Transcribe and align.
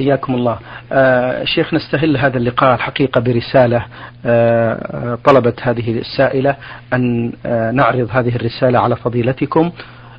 حياكم 0.00 0.34
الله. 0.34 0.58
آه 0.92 1.44
شيخ 1.44 1.74
نستهل 1.74 2.16
هذا 2.16 2.36
اللقاء 2.36 2.74
الحقيقة 2.74 3.20
برسالة 3.20 3.86
آه 4.26 5.18
طلبت 5.24 5.60
هذه 5.62 5.98
السائلة 5.98 6.56
أن 6.92 7.32
آه 7.46 7.70
نعرض 7.70 8.08
هذه 8.10 8.36
الرسالة 8.36 8.78
على 8.78 8.96
فضيلتكم 8.96 9.70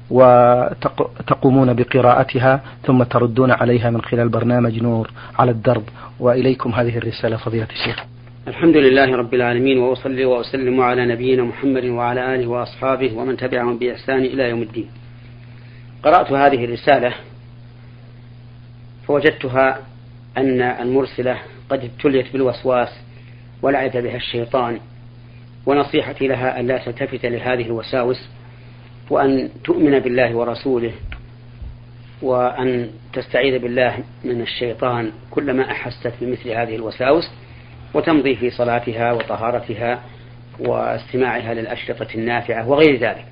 وتقومون 0.10 1.74
بقراءتها 1.74 2.62
ثم 2.84 3.04
تردون 3.04 3.52
عليها 3.52 3.90
من 3.90 4.02
خلال 4.02 4.30
برنامج 4.30 4.84
نور 4.84 5.12
على 5.40 5.52
الدرب. 5.52 5.84
وإليكم 6.20 6.72
هذه 6.72 6.98
الرسالة 6.98 7.38
فضيلة 7.38 7.68
الشيخ. 7.72 8.04
الحمد 8.48 8.78
لله 8.78 9.16
رب 9.16 9.34
العالمين 9.34 9.78
وأصلي 9.80 10.26
وأسلم 10.26 10.82
على 10.82 11.06
نبينا 11.06 11.44
محمد 11.44 11.86
وعلى 11.86 12.36
آله 12.36 12.48
وأصحابه 12.48 13.14
ومن 13.18 13.38
تبعهم 13.38 13.78
بإحسان 13.78 14.20
إلى 14.20 14.50
يوم 14.50 14.62
الدين. 14.62 14.90
قرأت 16.04 16.32
هذه 16.32 16.66
الرسالة 16.66 17.14
فوجدتها 19.10 19.80
أن 20.38 20.62
المرسلة 20.62 21.40
قد 21.70 21.84
ابتليت 21.84 22.34
بالوسواس 22.34 22.90
ولعب 23.62 23.92
بها 23.92 24.16
الشيطان 24.16 24.80
ونصيحتي 25.66 26.28
لها 26.28 26.60
أن 26.60 26.68
لا 26.68 26.78
تلتفت 26.78 27.26
لهذه 27.26 27.66
الوساوس 27.66 28.30
وأن 29.10 29.50
تؤمن 29.64 30.00
بالله 30.00 30.36
ورسوله 30.36 30.92
وأن 32.22 32.90
تستعيذ 33.14 33.60
بالله 33.60 34.04
من 34.24 34.42
الشيطان 34.42 35.12
كلما 35.32 35.72
أحست 35.72 36.14
بمثل 36.22 36.50
هذه 36.50 36.76
الوساوس 36.76 37.32
وتمضي 37.94 38.36
في 38.36 38.50
صلاتها 38.50 39.12
وطهارتها 39.12 40.04
واستماعها 40.60 41.54
للأشرطة 41.54 42.08
النافعة 42.16 42.70
وغير 42.70 43.00
ذلك. 43.00 43.26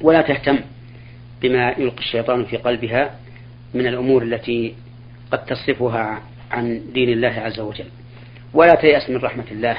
ولا 0.00 0.22
تهتم 0.22 0.58
بما 1.42 1.70
يلقي 1.78 1.98
الشيطان 1.98 2.44
في 2.44 2.56
قلبها 2.56 3.25
من 3.76 3.86
الأمور 3.86 4.22
التي 4.22 4.74
قد 5.32 5.44
تصرفها 5.44 6.22
عن 6.50 6.80
دين 6.94 7.08
الله 7.08 7.28
عز 7.28 7.60
وجل. 7.60 7.84
ولا 8.54 8.74
تيأس 8.74 9.10
من 9.10 9.16
رحمة 9.16 9.44
الله. 9.50 9.76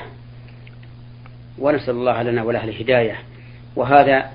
ونسأل 1.59 1.95
الله 1.95 2.23
لنا 2.23 2.43
ولها 2.43 2.63
الهداية. 2.63 3.15
وهذا 3.75 4.31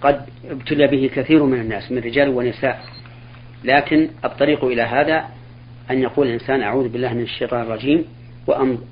قد 0.00 0.20
ابتلي 0.50 0.86
به 0.86 1.10
كثير 1.14 1.44
من 1.44 1.60
الناس 1.60 1.92
من 1.92 1.98
رجال 1.98 2.28
ونساء. 2.28 2.84
لكن 3.64 4.08
الطريق 4.24 4.64
إلى 4.64 4.82
هذا 4.82 5.24
أن 5.90 6.02
يقول 6.02 6.26
الإنسان 6.26 6.62
أعوذ 6.62 6.88
بالله 6.88 7.14
من 7.14 7.22
الشيطان 7.22 7.60
الرجيم 7.60 8.04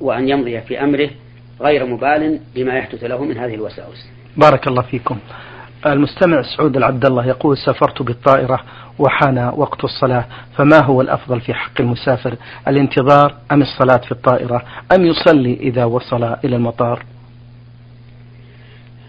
وأن 0.01 0.29
يمضي 0.29 0.61
في 0.61 0.81
أمره 0.83 1.11
غير 1.61 1.87
مبال 1.87 2.41
بما 2.55 2.75
يحدث 2.79 3.05
له 3.05 3.25
من 3.25 3.39
هذه 3.39 3.55
الوساوس. 3.55 4.07
بارك 4.37 4.69
الله 4.69 4.83
فيكم. 4.83 5.19
المستمع 5.93 6.43
سعود 6.43 6.77
العبد 6.77 7.07
الله 7.07 7.27
يقول 7.27 7.59
سافرت 7.59 8.03
بالطائرة 8.03 8.61
وحان 8.99 9.39
وقت 9.57 9.85
الصلاة 9.85 10.25
فما 10.57 10.85
هو 10.85 11.01
الأفضل 11.01 11.41
في 11.41 11.55
حق 11.55 11.81
المسافر؟ 11.81 12.37
الانتظار 12.69 13.35
أم 13.53 13.63
الصلاة 13.63 13.97
في 13.97 14.13
الطائرة؟ 14.13 14.65
أم 14.97 15.07
يصلي 15.07 15.55
إذا 15.55 15.85
وصل 15.85 16.25
إلى 16.25 16.57
المطار؟ 16.57 17.03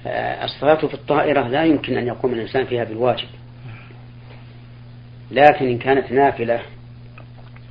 آه، 0.08 0.46
الصلاة 0.46 0.88
في 0.88 0.94
الطائرة 0.94 1.48
لا 1.48 1.64
يمكن 1.66 1.98
أن 1.98 2.08
يقوم 2.08 2.34
الإنسان 2.34 2.66
فيها 2.66 2.84
بالواجب. 2.84 3.28
لكن 5.32 5.66
إن 5.66 5.78
كانت 5.78 6.12
نافلة 6.12 6.60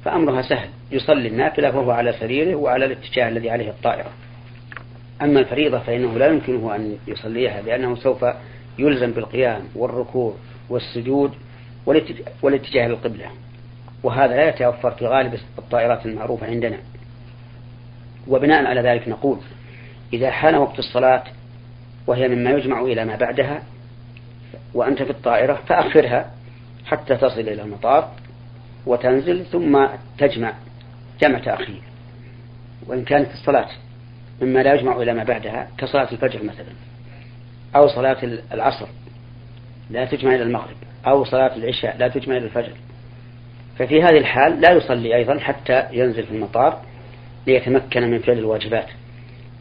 فأمرها 0.05 0.43
سهل. 0.43 0.69
يصلي 0.93 1.29
النافلة 1.29 1.77
وهو 1.77 1.91
على 1.91 2.13
سريره 2.13 2.55
وعلى 2.55 2.85
الاتجاه 2.85 3.29
الذي 3.29 3.51
عليه 3.51 3.69
الطائرة. 3.69 4.11
أما 5.23 5.41
الفريضة 5.41 5.79
فإنه 5.79 6.19
لا 6.19 6.27
يمكنه 6.27 6.77
أن 6.77 6.97
يصليها 7.07 7.63
لأنه 7.63 7.97
سوف 7.97 8.25
يلزم 8.79 9.11
بالقيام 9.11 9.63
والركوع 9.75 10.35
والسجود 10.69 11.33
والاتجاه 12.43 12.89
للقبلة. 12.89 13.27
وهذا 14.03 14.37
لا 14.37 14.49
يتوفر 14.49 14.91
في 14.91 15.07
غالب 15.07 15.35
الطائرات 15.59 16.07
المعروفة 16.07 16.47
عندنا. 16.47 16.79
وبناء 18.29 18.67
على 18.67 18.81
ذلك 18.81 19.09
نقول 19.09 19.39
إذا 20.13 20.31
حان 20.31 20.55
وقت 20.55 20.79
الصلاة 20.79 21.25
وهي 22.07 22.29
مما 22.29 22.51
يجمع 22.51 22.81
إلى 22.81 23.05
ما 23.05 23.17
بعدها 23.17 23.63
وأنت 24.75 25.03
في 25.03 25.11
الطائرة 25.11 25.55
فأخرها 25.67 26.31
حتى 26.87 27.17
تصل 27.17 27.41
إلى 27.41 27.63
المطار 27.63 28.11
وتنزل 28.87 29.45
ثم 29.45 29.87
تجمع 30.19 30.53
جمع 31.21 31.39
تأخير. 31.39 31.83
وإن 32.87 33.05
كانت 33.05 33.31
الصلاة 33.33 33.69
مما 34.43 34.63
لا 34.63 34.75
يجمع 34.75 34.97
إلى 34.97 35.15
ما 35.15 35.25
بعدها 35.25 35.69
كصلاة 35.79 36.09
الفجر 36.13 36.45
مثلا. 36.45 36.73
أو 37.77 37.89
صلاة 37.89 38.17
العصر 38.53 38.87
لا 39.91 40.05
تجمع 40.05 40.35
إلى 40.35 40.43
المغرب 40.43 40.77
أو 41.07 41.25
صلاة 41.25 41.57
العشاء 41.57 41.97
لا 41.99 42.09
تجمع 42.09 42.37
إلى 42.37 42.45
الفجر. 42.45 42.73
ففي 43.79 44.03
هذه 44.03 44.19
الحال 44.19 44.61
لا 44.61 44.73
يصلي 44.73 45.17
أيضا 45.17 45.39
حتى 45.39 45.87
ينزل 45.93 46.23
في 46.23 46.31
المطار 46.31 46.81
ليتمكن 47.47 48.11
من 48.11 48.19
فعل 48.19 48.39
الواجبات. 48.39 48.87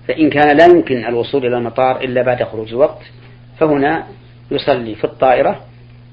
فإن 0.08 0.30
كان 0.30 0.58
لا 0.58 0.66
يمكن 0.66 1.06
الوصول 1.06 1.46
إلى 1.46 1.58
المطار 1.58 2.02
إلا 2.02 2.22
بعد 2.22 2.44
خروج 2.44 2.70
الوقت 2.70 3.02
فهنا 3.60 4.08
يصلي 4.52 4.96
في 4.96 5.04
الطائرة 5.04 5.62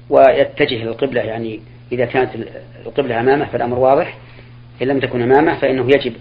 ويتجه 0.09 0.83
للقبلة 0.83 1.21
يعني 1.21 1.59
إذا 1.91 2.05
كانت 2.05 2.29
القبلة 2.85 3.19
أمامه 3.19 3.45
فالأمر 3.45 3.79
واضح. 3.79 4.17
إن 4.81 4.87
لم 4.87 4.99
تكن 4.99 5.21
أمامه 5.21 5.59
فإنه 5.59 5.85
يجب 5.85 6.13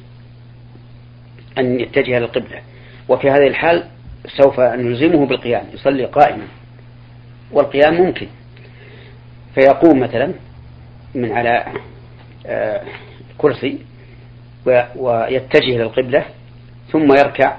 أن 1.58 1.80
يتجه 1.80 2.18
للقبلة 2.18 2.60
وفي 3.08 3.30
هذه 3.30 3.46
الحال 3.46 3.84
سوف 4.26 4.60
نلزمه 4.60 5.26
بالقيام 5.26 5.64
يصلي 5.74 6.04
قائما. 6.04 6.46
والقيام 7.52 7.94
ممكن. 7.94 8.26
فيقوم 9.54 10.00
مثلا 10.00 10.32
من 11.14 11.32
على 11.32 11.64
آه، 12.46 12.82
كرسي 13.38 13.78
ويتجه 14.96 15.76
للقبلة 15.78 16.24
ثم 16.92 17.12
يركع 17.12 17.56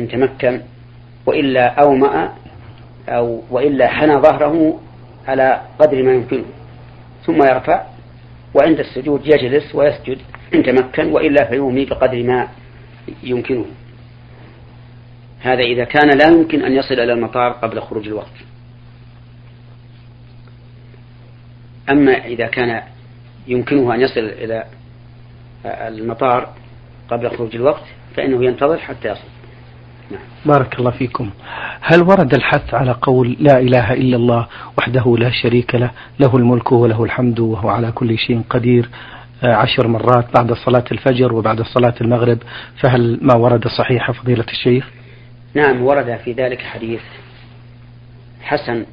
إن 0.00 0.08
تمكن 0.08 0.60
وإلا 1.26 1.66
أومأ 1.66 2.32
أو 3.08 3.42
وإلا 3.50 3.88
حنى 3.88 4.14
ظهره 4.14 4.80
على 5.28 5.60
قدر 5.78 6.02
ما 6.02 6.12
يمكنه. 6.12 6.44
ثم 7.26 7.42
يرفع 7.42 7.82
وعند 8.54 8.78
السجود 8.78 9.26
يجلس 9.26 9.74
ويسجد 9.74 10.18
إن 10.54 10.62
تمكن 10.62 11.12
وإلا 11.12 11.44
فيومي 11.44 11.84
بقدر 11.84 12.22
ما 12.22 12.48
يمكنه. 13.22 13.66
هذا 15.42 15.62
إذا 15.62 15.84
كان 15.84 16.18
لا 16.18 16.28
يمكن 16.28 16.64
أن 16.64 16.72
يصل 16.72 16.94
إلى 16.94 17.12
المطار 17.12 17.52
قبل 17.52 17.80
خروج 17.80 18.06
الوقت. 18.06 18.32
أما 21.90 22.12
إذا 22.26 22.46
كان 22.46 22.82
يمكنه 23.48 23.94
أن 23.94 24.00
يصل 24.00 24.20
إلى 24.20 24.64
المطار 25.66 26.48
قبل 27.08 27.30
خروج 27.30 27.56
الوقت 27.56 27.84
فإنه 28.16 28.44
ينتظر 28.44 28.78
حتى 28.78 29.08
يصل. 29.08 29.28
نعم. 30.10 30.20
بارك 30.46 30.78
الله 30.78 30.90
فيكم. 30.90 31.30
هل 31.80 32.02
ورد 32.02 32.34
الحث 32.34 32.74
على 32.74 32.92
قول 33.02 33.36
لا 33.40 33.58
إله 33.58 33.92
إلا 33.92 34.16
الله 34.16 34.48
وحده 34.78 35.16
لا 35.18 35.30
شريك 35.30 35.74
له 35.74 35.90
له 36.20 36.36
الملك 36.36 36.72
وله 36.72 37.04
الحمد 37.04 37.40
وهو 37.40 37.68
على 37.68 37.92
كل 37.92 38.18
شيء 38.18 38.42
قدير 38.50 38.88
آه، 39.44 39.54
عشر 39.54 39.88
مرات 39.88 40.26
بعد 40.34 40.52
صلاة 40.52 40.84
الفجر 40.92 41.32
وبعد 41.32 41.62
صلاة 41.62 41.94
المغرب 42.00 42.38
فهل 42.80 43.18
ما 43.22 43.34
ورد 43.34 43.68
صحيح 43.68 44.10
فضيلة 44.10 44.44
الشيخ؟ 44.52 45.01
نعم 45.54 45.82
ورد 45.82 46.16
في 46.24 46.32
ذلك 46.32 46.60
حديث 46.60 47.00
حسن 48.40 48.86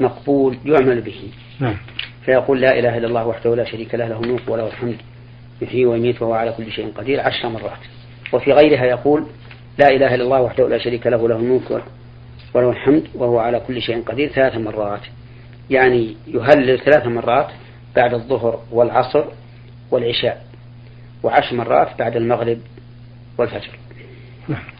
مقبول 0.00 0.58
يعمل 0.64 1.00
به 1.00 1.30
نعم. 1.60 1.76
فيقول 2.24 2.60
لا 2.60 2.78
إله 2.78 2.98
إلا 2.98 3.06
الله 3.06 3.26
وحده 3.26 3.54
لا 3.54 3.64
شريك 3.64 3.94
له 3.94 4.08
له 4.08 4.20
الملك 4.20 4.48
وله 4.48 4.66
الحمد 4.66 4.96
يحيي 5.62 5.86
ويميت 5.86 6.22
وهو 6.22 6.32
على 6.34 6.52
كل 6.52 6.72
شيء 6.72 6.92
قدير 6.92 7.20
عشر 7.20 7.48
مرات 7.48 7.78
وفي 8.32 8.52
غيرها 8.52 8.84
يقول 8.84 9.26
لا 9.78 9.88
إله 9.88 10.14
إلا 10.14 10.24
الله 10.24 10.40
وحده 10.40 10.68
لا 10.68 10.78
شريك 10.78 11.06
له 11.06 11.28
له 11.28 11.36
الملك 11.36 11.82
وله 12.54 12.70
الحمد 12.70 13.08
وهو 13.14 13.38
على 13.38 13.60
كل 13.60 13.82
شيء 13.82 14.02
قدير 14.02 14.28
ثلاث 14.28 14.56
مرات 14.56 15.00
يعني 15.70 16.16
يهلل 16.26 16.78
ثلاث 16.78 17.06
مرات 17.06 17.48
بعد 17.96 18.14
الظهر 18.14 18.62
والعصر 18.72 19.24
والعشاء 19.90 20.44
وعشر 21.22 21.56
مرات 21.56 21.98
بعد 21.98 22.16
المغرب 22.16 22.58
والفجر 23.38 23.70
نعم. 24.48 24.73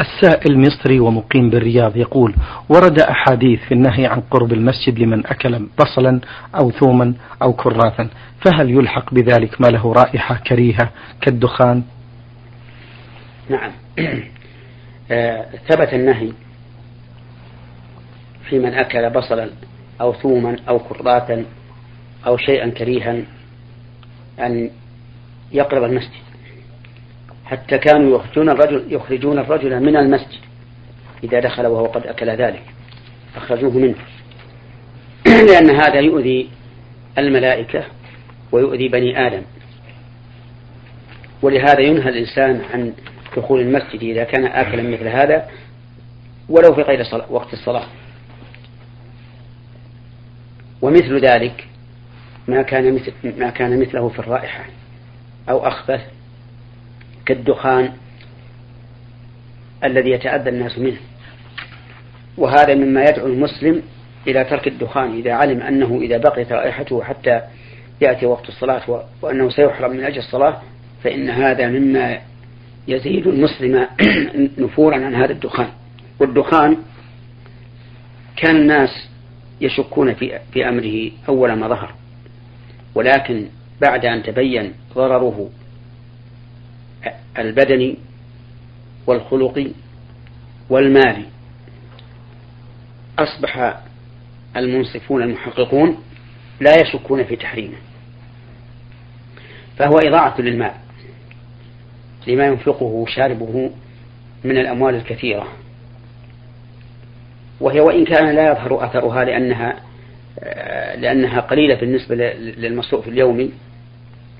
السائل 0.00 0.58
مصري 0.58 1.00
ومقيم 1.00 1.50
بالرياض 1.50 1.96
يقول 1.96 2.34
ورد 2.68 3.00
أحاديث 3.00 3.60
في 3.60 3.74
النهي 3.74 4.06
عن 4.06 4.20
قرب 4.20 4.52
المسجد 4.52 4.98
لمن 4.98 5.26
أكل 5.26 5.66
بصلا 5.78 6.20
أو 6.54 6.70
ثوما 6.70 7.14
أو 7.42 7.52
كراثا 7.52 8.08
فهل 8.44 8.70
يلحق 8.70 9.14
بذلك 9.14 9.60
ما 9.60 9.66
له 9.66 9.92
رائحة 9.92 10.34
كريهة 10.34 10.90
كالدخان؟ 11.20 11.82
نعم. 13.50 13.72
آه، 15.10 15.46
ثبت 15.68 15.94
النهي 15.94 16.32
في 18.48 18.58
من 18.58 18.74
أكل 18.74 19.10
بصلا 19.10 19.50
أو 20.00 20.12
ثوما 20.12 20.56
أو 20.68 20.78
كراثا 20.78 21.44
أو 22.26 22.36
شيئا 22.36 22.70
كريها 22.70 23.22
أن 24.40 24.70
يقرب 25.52 25.84
المسجد. 25.84 26.25
حتى 27.46 27.78
كانوا 27.78 28.16
يخرجون 28.16 28.48
الرجل 28.48 28.84
يخرجون 28.88 29.38
الرجل 29.38 29.80
من 29.80 29.96
المسجد. 29.96 30.40
إذا 31.24 31.40
دخل 31.40 31.66
وهو 31.66 31.86
قد 31.86 32.06
أكل 32.06 32.30
ذلك 32.30 32.62
أخرجوه 33.36 33.70
منه. 33.70 33.94
لأن 35.48 35.70
هذا 35.70 36.00
يؤذي 36.00 36.48
الملائكة 37.18 37.84
ويؤذي 38.52 38.88
بني 38.88 39.26
آدم. 39.26 39.42
ولهذا 41.42 41.80
ينهى 41.80 42.08
الإنسان 42.08 42.62
عن 42.72 42.92
دخول 43.36 43.60
المسجد 43.60 44.02
إذا 44.02 44.24
كان 44.24 44.44
آكلا 44.44 44.82
مثل 44.82 45.08
هذا 45.08 45.48
ولو 46.48 46.74
في 46.74 46.82
غير 46.82 47.06
وقت 47.30 47.52
الصلاة. 47.52 47.86
ومثل 50.82 51.20
ذلك 51.20 51.66
ما 52.48 52.62
كان 52.62 52.94
مثل 52.94 53.12
ما 53.38 53.50
كان 53.50 53.80
مثله 53.80 54.08
في 54.08 54.18
الرائحة 54.18 54.64
أو 55.50 55.66
أخبث 55.66 56.15
كالدخان 57.26 57.92
الذي 59.84 60.10
يتأذى 60.10 60.50
الناس 60.50 60.78
منه. 60.78 60.96
وهذا 62.38 62.74
مما 62.74 63.04
يدعو 63.04 63.26
المسلم 63.26 63.82
إلى 64.26 64.44
ترك 64.44 64.68
الدخان 64.68 65.12
إذا 65.12 65.32
علم 65.32 65.60
أنه 65.62 65.98
إذا 66.02 66.18
بقيت 66.18 66.52
رائحته 66.52 67.02
حتى 67.02 67.40
يأتي 68.00 68.26
وقت 68.26 68.48
الصلاة 68.48 69.04
وأنه 69.22 69.50
سيحرم 69.50 69.90
من 69.90 70.04
أجل 70.04 70.18
الصلاة 70.18 70.62
فإن 71.04 71.30
هذا 71.30 71.68
مما 71.68 72.18
يزيد 72.88 73.26
المسلم 73.26 73.86
نفورا 74.64 74.96
عن 74.96 75.14
هذا 75.14 75.32
الدخان. 75.32 75.68
والدخان 76.20 76.76
كان 78.36 78.56
الناس 78.56 79.08
يشكون 79.60 80.14
في 80.14 80.38
في 80.52 80.68
أمره 80.68 81.10
أول 81.28 81.52
ما 81.52 81.68
ظهر 81.68 81.94
ولكن 82.94 83.46
بعد 83.80 84.04
أن 84.04 84.22
تبين 84.22 84.72
ضرره 84.94 85.50
البدني 87.38 87.96
والخلقي 89.06 89.68
والمالي. 90.70 91.24
أصبح 93.18 93.80
المنصفون 94.56 95.22
المحققون 95.22 95.98
لا 96.60 96.80
يشكون 96.80 97.24
في 97.24 97.36
تحريمه 97.36 97.76
فهو 99.78 99.98
إضاعة 99.98 100.40
للمال 100.40 100.72
لما 102.26 102.46
ينفقه 102.46 103.04
شاربه 103.08 103.70
من 104.44 104.58
الأموال 104.58 104.94
الكثيرة. 104.94 105.48
وهي 107.60 107.80
وإن 107.80 108.04
كان 108.04 108.34
لا 108.34 108.50
يظهر 108.50 108.84
أثرها 108.84 109.24
لأنها 109.24 109.76
لأنها 110.96 111.40
قليلة 111.40 111.74
بالنسبة 111.74 112.14
للمصروف 112.34 113.08
اليومي 113.08 113.50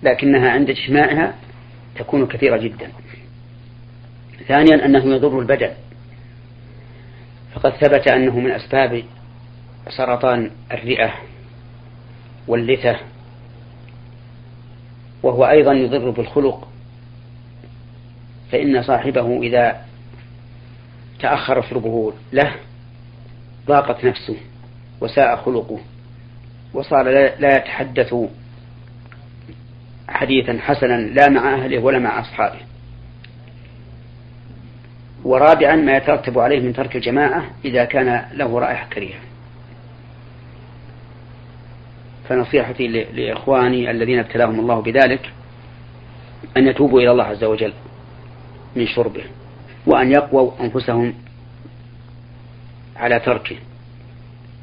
لكنها 0.03 0.51
عند 0.51 0.71
اجتماعها 0.71 1.35
تكون 1.99 2.27
كثيرة 2.27 2.57
جدا. 2.57 2.93
ثانيا 4.49 4.87
أنه 4.87 5.15
يضر 5.15 5.39
البدن. 5.39 5.71
فقد 7.55 7.73
ثبت 7.73 8.09
أنه 8.09 8.41
من 8.41 8.51
أسباب 8.51 9.05
سرطان 9.89 10.51
الرئة 10.73 11.15
واللثة 12.49 12.97
وهو 15.23 15.47
أيضا 15.47 15.73
يضر 15.73 16.11
بالخلق. 16.11 16.69
فإن 18.53 18.83
صاحبه 18.83 19.43
إذا 19.43 19.87
تأخر 21.21 21.63
شربه 21.63 22.13
له 22.33 22.55
ضاقت 23.67 24.05
نفسه 24.05 24.37
وساء 25.01 25.37
خلقه 25.37 25.79
وصار 26.75 27.05
لا 27.39 27.57
يتحدث 27.57 28.15
حديثا 30.09 30.59
حسنا 30.61 31.01
لا 31.01 31.29
مع 31.29 31.55
أهله 31.55 31.79
ولا 31.79 31.99
مع 31.99 32.21
أصحابه. 32.21 32.59
ورابعا 35.25 35.77
ما 35.77 35.97
يترتب 35.97 36.39
عليه 36.39 36.61
من 36.61 36.73
ترك 36.73 36.97
الجماعة 36.97 37.45
إذا 37.65 37.85
كان 37.85 38.25
له 38.33 38.59
رائحة 38.59 38.89
كريهة. 38.89 39.19
فنصيحتي 42.29 42.89
لإخواني 42.89 43.91
الذين 43.91 44.19
ابتلاهم 44.19 44.61
الله 44.61 44.83
بذلك 44.83 45.31
أن 46.57 46.67
يتوبوا 46.67 47.01
إلى 47.01 47.11
الله 47.11 47.25
عز 47.25 47.45
وجل 47.45 47.73
من 48.77 48.87
شربه 48.87 49.25
وأن 49.87 50.13
يقووا 50.13 50.53
أنفسهم 50.61 51.15
على 52.97 53.21
تركه 53.21 53.57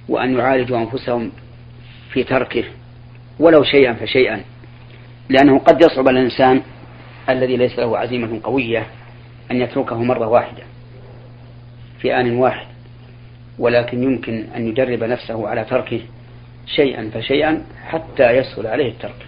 وأن 0.09 0.37
يعالجوا 0.37 0.77
أنفسهم 0.77 1.31
في 2.11 2.23
تركه 2.23 2.63
ولو 3.39 3.63
شيئا 3.63 3.93
فشيئا. 3.93 4.41
لأنه 5.29 5.59
قد 5.59 5.81
يصعب 5.81 6.07
على 6.07 6.19
الإنسان 6.19 6.61
الذي 7.29 7.57
ليس 7.57 7.79
له 7.79 7.97
عزيمة 7.97 8.39
قوية 8.43 8.87
أن 9.51 9.61
يتركه 9.61 10.03
مرة 10.03 10.27
واحدة 10.27 10.63
في 11.99 12.19
آن 12.19 12.35
واحد 12.35 12.67
ولكن 13.59 14.03
يمكن 14.03 14.45
أن 14.55 14.67
يجرب 14.67 15.03
نفسه 15.03 15.47
على 15.47 15.63
تركه 15.63 15.99
شيئا 16.65 17.09
فشيئا 17.13 17.63
حتى 17.87 18.31
يسهل 18.31 18.67
عليه 18.67 18.89
الترك. 18.89 19.25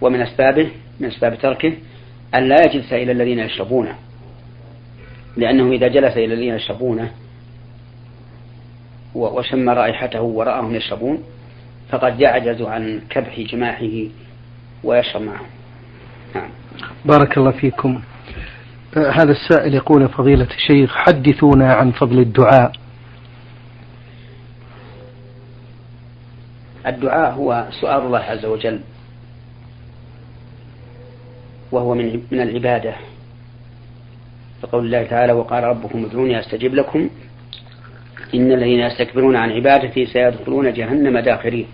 ومن 0.00 0.20
أسبابه 0.20 0.70
من 1.00 1.08
أسباب 1.08 1.38
تركه 1.38 1.72
أن 2.34 2.48
لا 2.48 2.56
يجلس 2.66 2.92
إلى 2.92 3.12
الذين 3.12 3.38
يشربونه. 3.38 3.94
لأنه 5.36 5.72
إذا 5.72 5.88
جلس 5.88 6.16
إلى 6.16 6.34
الذين 6.34 6.54
يشربونه 6.54 7.10
وشم 9.14 9.68
رائحته 9.68 10.22
ورآهم 10.22 10.74
يشربون 10.74 11.22
فقد 11.88 12.20
يعجز 12.20 12.62
عن 12.62 13.00
كبح 13.10 13.40
جماحه 13.40 14.04
ويشرب 14.84 15.22
معهم 15.22 15.46
نعم. 16.34 16.50
بارك 17.04 17.38
الله 17.38 17.50
فيكم. 17.50 18.00
آه، 18.96 19.10
هذا 19.10 19.32
السائل 19.32 19.74
يقول 19.74 20.08
فضيلة 20.08 20.48
الشيخ 20.56 20.96
حدثونا 20.96 21.74
عن 21.74 21.90
فضل 21.90 22.18
الدعاء. 22.18 22.72
الدعاء 26.86 27.32
هو 27.32 27.68
سؤال 27.80 28.02
الله 28.02 28.18
عز 28.18 28.44
وجل 28.44 28.80
وهو 31.72 31.94
من 31.94 32.22
من 32.30 32.40
العبادة. 32.40 32.94
فقول 34.62 34.86
الله 34.86 35.02
تعالى 35.02 35.32
وقال 35.32 35.64
ربكم 35.64 36.04
ادعوني 36.04 36.40
أستجب 36.40 36.74
لكم 36.74 37.10
إن 38.34 38.52
الذين 38.52 38.80
يستكبرون 38.80 39.36
عن 39.36 39.50
عبادتي 39.52 40.06
سيدخلون 40.06 40.72
جهنم 40.72 41.18
داخرين. 41.18 41.66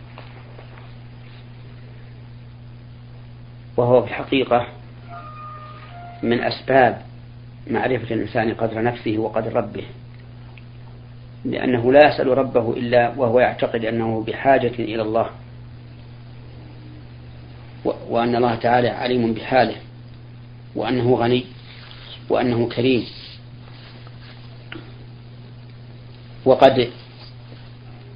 وهو 3.77 4.03
في 4.03 4.09
الحقيقة 4.09 4.67
من 6.23 6.41
أسباب 6.41 7.03
معرفة 7.71 8.15
الإنسان 8.15 8.55
قدر 8.55 8.83
نفسه 8.83 9.19
وقدر 9.19 9.53
ربه. 9.53 9.85
لأنه 11.45 11.93
لا 11.93 12.09
يسأل 12.09 12.39
ربه 12.39 12.71
إلا 12.71 13.13
وهو 13.17 13.41
يعتقد 13.41 13.85
أنه 13.85 14.25
بحاجة 14.25 14.75
إلى 14.79 15.03
الله. 15.03 15.31
وأن 17.85 18.37
الله 18.37 18.55
تعالى 18.55 18.89
عليم 18.89 19.35
بحاله. 19.35 19.77
وأنه 20.75 21.15
غني. 21.15 21.45
وأنه 22.29 22.69
كريم. 22.69 23.07
وقد 26.45 26.91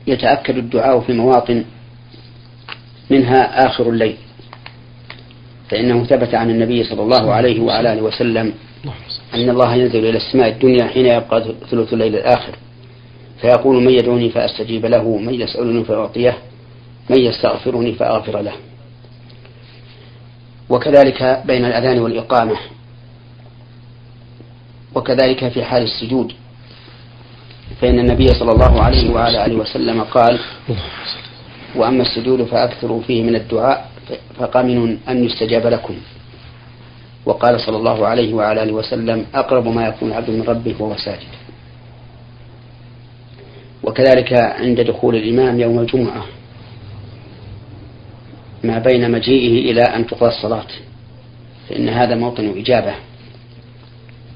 يتأكد 0.07 0.57
الدعاء 0.57 1.01
في 1.01 1.13
مواطن 1.13 1.65
منها 3.11 3.67
آخر 3.67 3.89
الليل. 3.89 4.17
فإنه 5.71 6.05
ثبت 6.05 6.35
عن 6.35 6.51
النبي 6.51 6.85
صلى 6.85 7.03
الله 7.03 7.33
عليه 7.33 7.61
وعلى 7.61 7.93
آله 7.93 8.03
وسلم 8.03 8.53
أن 9.35 9.51
الله 9.51 9.75
ينزل 9.75 9.99
إلى 9.99 10.17
السماء 10.17 10.49
الدنيا 10.49 10.85
حين 10.85 11.07
يبقى 11.07 11.55
ثلث 11.71 11.93
الليل 11.93 12.15
الآخر. 12.15 12.55
فيقول 13.41 13.85
من 13.85 13.91
يدعوني 13.93 14.31
فأستجيب 14.31 14.87
له 14.87 15.17
من 15.17 15.35
يسألني 15.35 15.85
فأعطيه 15.85 16.39
من 17.11 17.19
يستغفرني 17.19 17.93
فأغفر 17.93 18.41
له. 18.41 18.53
وكذلك 20.69 21.43
بين 21.47 21.65
الأذان 21.65 21.99
والإقامة 21.99 22.57
وكذلك 24.95 25.49
في 25.49 25.65
حال 25.65 25.83
السجود. 25.83 26.33
فإن 27.81 27.99
النبي 27.99 28.27
صلى 28.27 28.53
الله 28.53 28.83
عليه 28.83 29.11
وعلى 29.11 29.47
آله 29.47 29.57
وسلم 29.57 30.03
قال 30.03 30.39
وأما 31.77 32.03
السجود 32.03 32.45
فأكثروا 32.45 33.03
فيه 33.03 33.23
من 33.23 33.35
الدعاء. 33.37 33.91
فقمن 34.39 34.99
أن 35.09 35.25
يستجاب 35.25 35.67
لكم. 35.67 35.95
وقال 37.27 37.61
صلى 37.61 37.77
الله 37.77 38.07
عليه 38.07 38.35
وعلى 38.35 38.63
آله 38.63 38.73
وسلم 38.73 39.27
أقرب 39.35 39.69
ما 39.69 39.87
يكون 39.87 40.09
العبد 40.09 40.31
من 40.31 40.43
ربه 40.43 40.75
وهو 40.79 40.97
ساجد. 40.97 41.29
وكذلك 43.83 44.33
عند 44.33 44.81
دخول 44.81 45.17
الإمام 45.17 45.61
يوم 45.61 45.79
الجمعة 45.79 46.25
ما 48.65 48.79
بين 48.79 49.11
مجيئه 49.11 49.71
إلى 49.71 49.83
أن 49.83 50.07
تقضى 50.07 50.29
الصلاة 50.29 50.67
فإن 51.69 51.89
هذا 51.89 52.15
موطن 52.15 52.59
إجابة. 52.59 52.95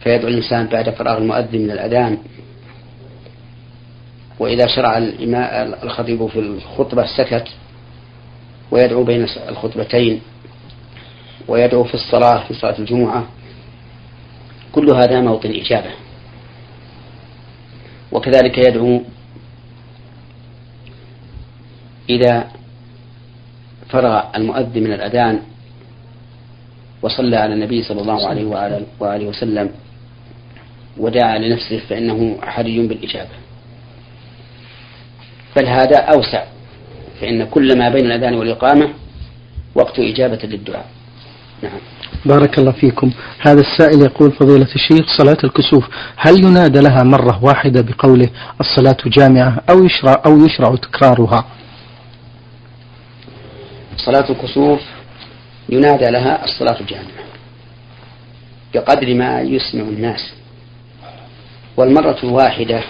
فيدعو 0.01 0.29
الإنسان 0.29 0.67
بعد 0.67 0.91
فراغ 0.91 1.19
المؤذن 1.19 1.63
من 1.63 1.71
الأذان 1.71 2.19
وإذا 4.39 4.67
شرع 4.67 4.99
الخطيب 5.83 6.27
في 6.27 6.39
الخطبة 6.39 7.07
سكت 7.07 7.49
ويدعو 8.71 9.05
بين 9.05 9.27
الخطبتين 9.49 10.21
ويدعو 11.49 11.85
في 11.85 11.95
الصلاة 11.95 12.49
في 12.49 12.55
صلاة 12.55 12.79
الجمعة. 12.79 13.27
كل 14.73 14.91
هذا 14.95 15.21
موطن 15.21 15.51
إجابة. 15.51 15.91
وكذلك 18.13 18.59
يدعو 18.59 19.03
إذا 22.11 22.51
فرغ 23.89 24.23
المؤذن 24.37 24.83
من 24.83 24.93
الأذان 24.93 25.43
وصلى 27.03 27.37
على 27.37 27.55
النبي 27.55 27.83
صلى 27.83 28.01
الله 28.01 28.29
عليه 28.29 28.45
وآله 29.01 29.27
وسلم 29.27 29.71
ودعا 30.97 31.39
لنفسه 31.39 31.79
فإنه 31.79 32.39
حري 32.43 32.87
بالإجابة. 32.87 33.35
بل 35.57 35.67
هذا 35.67 35.99
أوسع. 36.15 36.54
فإن 37.25 37.45
كل 37.45 37.79
ما 37.79 37.89
بين 37.89 38.07
الأذان 38.07 38.35
والإقامة 38.35 38.89
وقت 39.75 39.99
إجابة 39.99 40.39
للدعاء. 40.45 40.87
نعم. 41.63 41.79
بارك 42.25 42.59
الله 42.59 42.73
فيكم. 42.73 43.11
هذا 43.41 43.61
السائل 43.61 44.03
يقول 44.03 44.33
فضيلة 44.33 44.69
الشيخ 44.75 45.07
صلاة 45.19 45.37
الكسوف 45.45 45.85
هل 46.17 46.45
ينادى 46.45 46.81
لها 46.81 47.03
مرة 47.03 47.45
واحدة 47.45 47.81
بقوله 47.81 48.29
الصلاة 48.61 48.97
جامعة 49.07 49.63
أو 49.71 49.85
يشرع 49.85 50.23
أو 50.27 50.45
يشرع 50.47 50.77
تكرارها؟ 50.77 51.45
صلاة 53.97 54.31
الكسوف 54.31 54.81
ينادى 55.69 56.11
لها 56.11 56.45
الصلاة 56.45 56.79
جامعة 56.89 57.25
بقدر 58.75 59.15
ما 59.15 59.41
يسمع 59.41 59.83
الناس 59.83 60.33
والمرة 61.77 62.19
الواحدة 62.25 62.81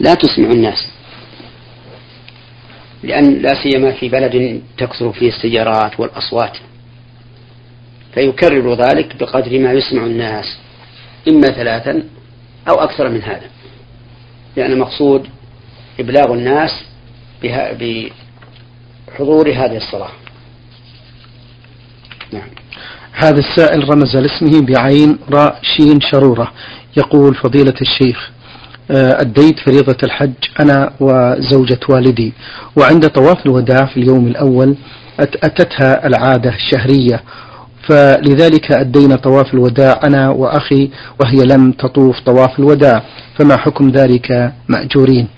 لا 0.00 0.14
تسمع 0.14 0.50
الناس. 0.50 0.97
لأن 3.02 3.42
لا 3.42 3.62
سيما 3.62 3.92
في 3.92 4.08
بلد 4.08 4.62
تكثر 4.78 5.12
فيه 5.12 5.28
السيارات 5.28 6.00
والأصوات. 6.00 6.58
فيكرر 8.14 8.74
ذلك 8.74 9.16
بقدر 9.16 9.58
ما 9.58 9.72
يسمع 9.72 10.06
الناس 10.06 10.58
إما 11.28 11.48
ثلاثا 11.48 12.02
أو 12.68 12.74
أكثر 12.74 13.08
من 13.08 13.22
هذا. 13.22 13.50
لأن 14.56 14.72
المقصود 14.72 15.28
إبلاغ 16.00 16.32
الناس 16.32 16.70
بحضور 17.42 19.50
هذه 19.50 19.76
الصلاة. 19.76 20.10
نعم. 22.32 22.48
هذا 23.12 23.38
السائل 23.38 23.90
رمز 23.90 24.16
لاسمه 24.16 24.60
بعين 24.60 25.18
راء 25.30 25.60
شين 25.62 26.00
شرورة. 26.00 26.52
يقول 26.96 27.34
فضيلة 27.34 27.74
الشيخ 27.80 28.30
أديت 28.90 29.58
فريضة 29.58 29.96
الحج 30.02 30.32
أنا 30.60 30.92
وزوجة 31.00 31.80
والدي. 31.88 32.32
وعند 32.76 33.08
طواف 33.08 33.46
الوداع 33.46 33.86
في 33.86 33.96
اليوم 33.96 34.26
الأول 34.26 34.76
أتتها 35.20 36.06
العادة 36.06 36.54
الشهرية. 36.54 37.22
فلذلك 37.88 38.72
أدينا 38.72 39.16
طواف 39.16 39.54
الوداع 39.54 40.00
أنا 40.04 40.30
وأخي 40.30 40.90
وهي 41.20 41.44
لم 41.44 41.72
تطوف 41.72 42.20
طواف 42.20 42.58
الوداع. 42.58 43.02
فما 43.38 43.56
حكم 43.56 43.88
ذلك 43.90 44.52
مأجورين؟ 44.68 45.28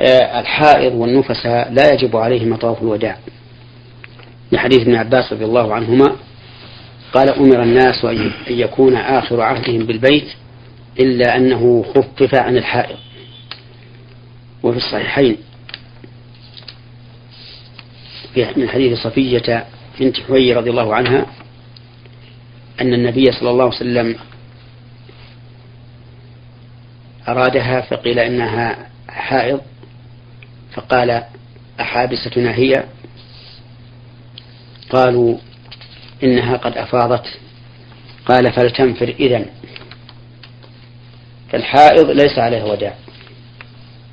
آه، 0.00 0.40
الحائض 0.40 0.94
والنفساء 0.94 1.72
لا 1.72 1.92
يجب 1.92 2.16
عليهما 2.16 2.56
طواف 2.56 2.82
الوداع. 2.82 3.16
لحديث 4.52 4.80
ابن 4.80 4.94
عباس 4.94 5.32
رضي 5.32 5.44
الله 5.44 5.74
عنهما 5.74 6.12
قال 7.14 7.30
أمر 7.30 7.62
الناس 7.62 8.04
أن 8.04 8.30
يكون 8.48 8.96
آخر 8.96 9.40
عهدهم 9.40 9.78
بالبيت 9.86 10.24
إلا 10.98 11.36
أنه 11.36 11.84
خفف 11.94 12.34
عن 12.34 12.56
الحائض. 12.56 12.98
وفي 14.62 14.76
الصحيحين 14.76 15.36
من 18.56 18.68
حديث 18.68 18.98
صفية 18.98 19.66
بنت 20.00 20.20
حوي 20.20 20.52
رضي 20.52 20.70
الله 20.70 20.94
عنها 20.94 21.26
أن 22.80 22.94
النبي 22.94 23.32
صلى 23.32 23.50
الله 23.50 23.64
عليه 23.64 23.76
وسلم 23.76 24.16
أرادها 27.28 27.80
فقيل 27.80 28.18
إنها 28.18 28.88
حائض 29.08 29.60
فقال 30.72 31.22
أحابستنا 31.80 32.54
هي؟ 32.54 32.84
قالوا 34.90 35.38
إنها 36.22 36.56
قد 36.56 36.76
أفاضت. 36.76 37.38
قال 38.26 38.52
فلتنفر 38.52 39.08
إذن. 39.08 39.46
فالحائض 41.52 42.10
ليس 42.10 42.38
عليه 42.38 42.64
وداع. 42.64 42.94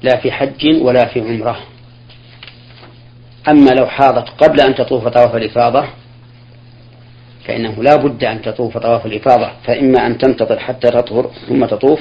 لا 0.04 0.18
في 0.18 0.32
حج 0.32 0.82
ولا 0.82 1.06
في 1.06 1.20
عمرة. 1.20 1.60
أما 3.50 3.72
لو 3.72 3.86
حاضت 3.88 4.30
قبل 4.30 4.62
أن 4.62 4.76
تطوف 4.76 5.08
طواف 5.08 5.36
الإفاضة 5.36 5.88
فإنه 7.48 7.84
لا 7.84 7.96
بد 7.96 8.24
أن 8.24 8.42
تطوف 8.42 8.78
طواف 8.78 9.06
الإفاضة 9.06 9.52
فإما 9.64 10.08
أن 10.08 10.18
تنتظر 10.18 10.60
حتى 10.60 10.88
تطهر 10.88 11.32
ثم 11.48 11.66
تطوف 11.66 12.00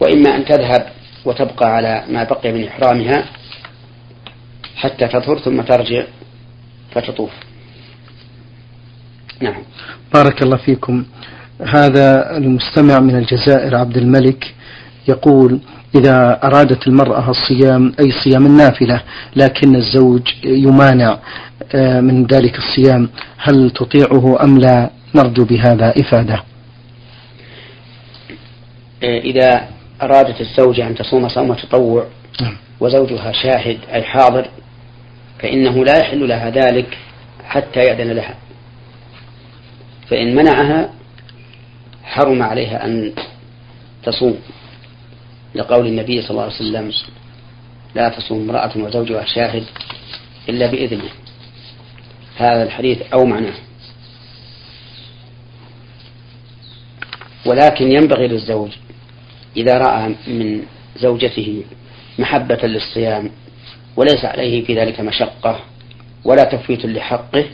وإما 0.00 0.36
أن 0.36 0.44
تذهب 0.44 0.92
وتبقى 1.24 1.76
على 1.76 2.04
ما 2.08 2.24
بقي 2.24 2.52
من 2.52 2.64
إحرامها 2.68 3.24
حتى 4.76 5.08
تطهر 5.08 5.38
ثم 5.38 5.60
ترجع 5.60 6.04
فتطوف. 6.90 7.30
نعم. 9.40 9.62
بارك 10.14 10.42
الله 10.42 10.56
فيكم. 10.56 11.04
هذا 11.60 12.36
المستمع 12.36 13.00
من 13.00 13.16
الجزائر 13.16 13.76
عبد 13.76 13.96
الملك 13.96 14.54
يقول 15.08 15.60
إذا 15.94 16.40
أرادت 16.44 16.86
المرأة 16.86 17.30
الصيام 17.30 17.92
أي 18.00 18.12
صيام 18.24 18.46
النافلة 18.46 19.02
لكن 19.36 19.76
الزوج 19.76 20.22
يمانع 20.44 21.18
آه، 21.74 22.00
من 22.00 22.26
ذلك 22.26 22.58
الصيام 22.58 23.08
هل 23.38 23.70
تطيعه 23.70 24.44
أم 24.44 24.58
لا؟ 24.58 24.90
نرجو 25.14 25.44
بهذا 25.44 25.94
إفادة. 26.00 26.42
آه، 29.04 29.18
إذا 29.18 29.68
أرادت 30.02 30.40
الزوجة 30.40 30.86
أن 30.86 30.94
تصوم 30.94 31.28
صوم 31.28 31.54
تطوع 31.54 32.06
نعم. 32.40 32.56
وزوجها 32.80 33.32
شاهد 33.32 33.78
أي 33.92 34.02
حاضر 34.02 34.48
فإنه 35.38 35.84
لا 35.84 35.98
يحل 35.98 36.28
لها 36.28 36.50
ذلك 36.50 36.98
حتى 37.44 37.80
يأذن 37.80 38.12
لها. 38.12 38.34
فإن 40.10 40.34
منعها 40.34 40.90
حرم 42.06 42.42
عليها 42.42 42.84
أن 42.84 43.12
تصوم 44.02 44.38
لقول 45.54 45.86
النبي 45.86 46.22
صلى 46.22 46.30
الله 46.30 46.42
عليه 46.42 46.54
وسلم 46.54 46.92
لا 47.94 48.08
تصوم 48.08 48.50
امرأة 48.50 48.78
وزوجها 48.78 49.24
شاهد 49.24 49.64
إلا 50.48 50.66
بإذنه. 50.66 51.10
هذا 52.36 52.62
الحديث 52.62 53.02
أو 53.12 53.24
معناه. 53.24 53.54
ولكن 57.46 57.92
ينبغي 57.92 58.28
للزوج 58.28 58.70
إذا 59.56 59.78
رأى 59.78 60.14
من 60.26 60.62
زوجته 60.96 61.64
محبة 62.18 62.58
للصيام 62.62 63.30
وليس 63.96 64.24
عليه 64.24 64.64
في 64.64 64.74
ذلك 64.74 65.00
مشقة 65.00 65.60
ولا 66.24 66.44
تفويت 66.44 66.86
لحقه 66.86 67.44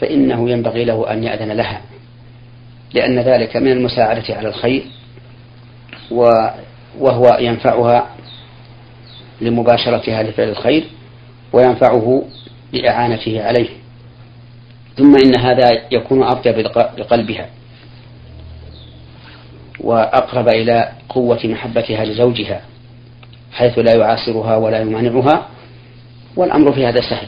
فإنه 0.00 0.50
ينبغي 0.50 0.84
له 0.84 1.12
أن 1.12 1.24
يأذن 1.24 1.52
لها. 1.52 1.80
لأن 2.94 3.18
ذلك 3.18 3.56
من 3.56 3.72
المساعدة 3.72 4.34
على 4.34 4.48
الخير 4.48 4.84
وهو 6.98 7.38
ينفعها 7.40 8.06
لمباشرتها 9.40 10.22
لفعل 10.22 10.48
الخير 10.48 10.84
وينفعه 11.52 12.24
لإعانته 12.72 13.44
عليه. 13.44 13.68
ثم 14.96 15.16
إن 15.24 15.40
هذا 15.40 15.68
يكون 15.90 16.22
أطيب 16.22 16.58
لقلبها 16.98 17.48
وأقرب 19.80 20.48
إلى 20.48 20.92
قوة 21.08 21.40
محبتها 21.44 22.04
لزوجها 22.04 22.60
حيث 23.52 23.78
لا 23.78 23.96
يعاصرها 23.96 24.56
ولا 24.56 24.80
يمانعها 24.80 25.48
والأمر 26.36 26.72
في 26.72 26.86
هذا 26.86 27.00
سهل. 27.00 27.26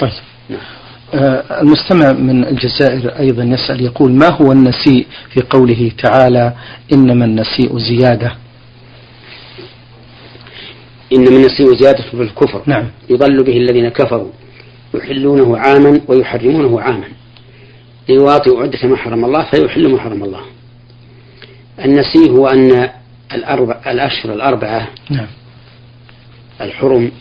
طيب. 0.00 0.10
نعم. 0.48 0.85
آه 1.14 1.60
المستمع 1.60 2.12
من 2.12 2.44
الجزائر 2.44 3.18
أيضا 3.18 3.44
يسأل 3.44 3.80
يقول 3.80 4.12
ما 4.12 4.28
هو 4.28 4.52
النسيء 4.52 5.06
في 5.30 5.40
قوله 5.40 5.90
تعالى 6.02 6.52
إنما 6.92 7.24
النسيء 7.24 7.78
زيادة 7.78 8.36
إنما 11.12 11.36
النسيء 11.36 11.76
زيادة 11.76 12.02
في 12.02 12.22
الكفر. 12.22 12.62
نعم. 12.66 12.84
يضل 13.10 13.44
به 13.44 13.56
الذين 13.56 13.88
كفروا 13.88 14.30
يحلونه 14.94 15.58
عاما 15.58 16.00
ويحرمونه 16.08 16.80
عاما. 16.80 17.08
ليواطئوا 18.08 18.62
عدة 18.62 18.88
ما 18.88 18.96
حرم 18.96 19.24
الله 19.24 19.44
فيحل 19.50 19.88
ما 19.88 20.00
حرم 20.00 20.24
الله. 20.24 20.40
النسيء 21.84 22.30
هو 22.30 22.46
أن 22.46 22.90
الأربع 23.32 23.80
الأشهر 23.86 24.32
الأربعة 24.32 24.88
نعم. 25.10 25.26
الحرم 26.60 27.12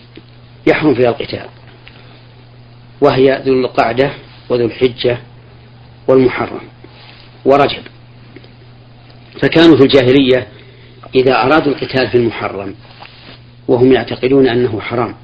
يحرم 0.68 0.96
فيها 0.96 1.10
القتال. 1.10 1.46
وهي 3.02 3.42
ذو 3.46 3.54
القعدة 3.54 4.14
وذو 4.50 4.66
الحجة 4.66 5.18
والمحرم 6.08 6.62
ورجب. 7.46 7.84
فكانوا 9.42 9.78
في 9.78 9.84
الجاهلية 9.84 10.48
إذا 11.16 11.34
أرادوا 11.34 11.74
القتال 11.74 12.10
في 12.10 12.18
المحرم 12.18 12.76
وهم 13.68 13.92
يعتقدون 13.92 14.48
أنه 14.48 14.82
حرام 14.82 15.16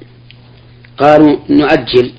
قالوا 0.98 1.38
نؤجل 1.50 2.12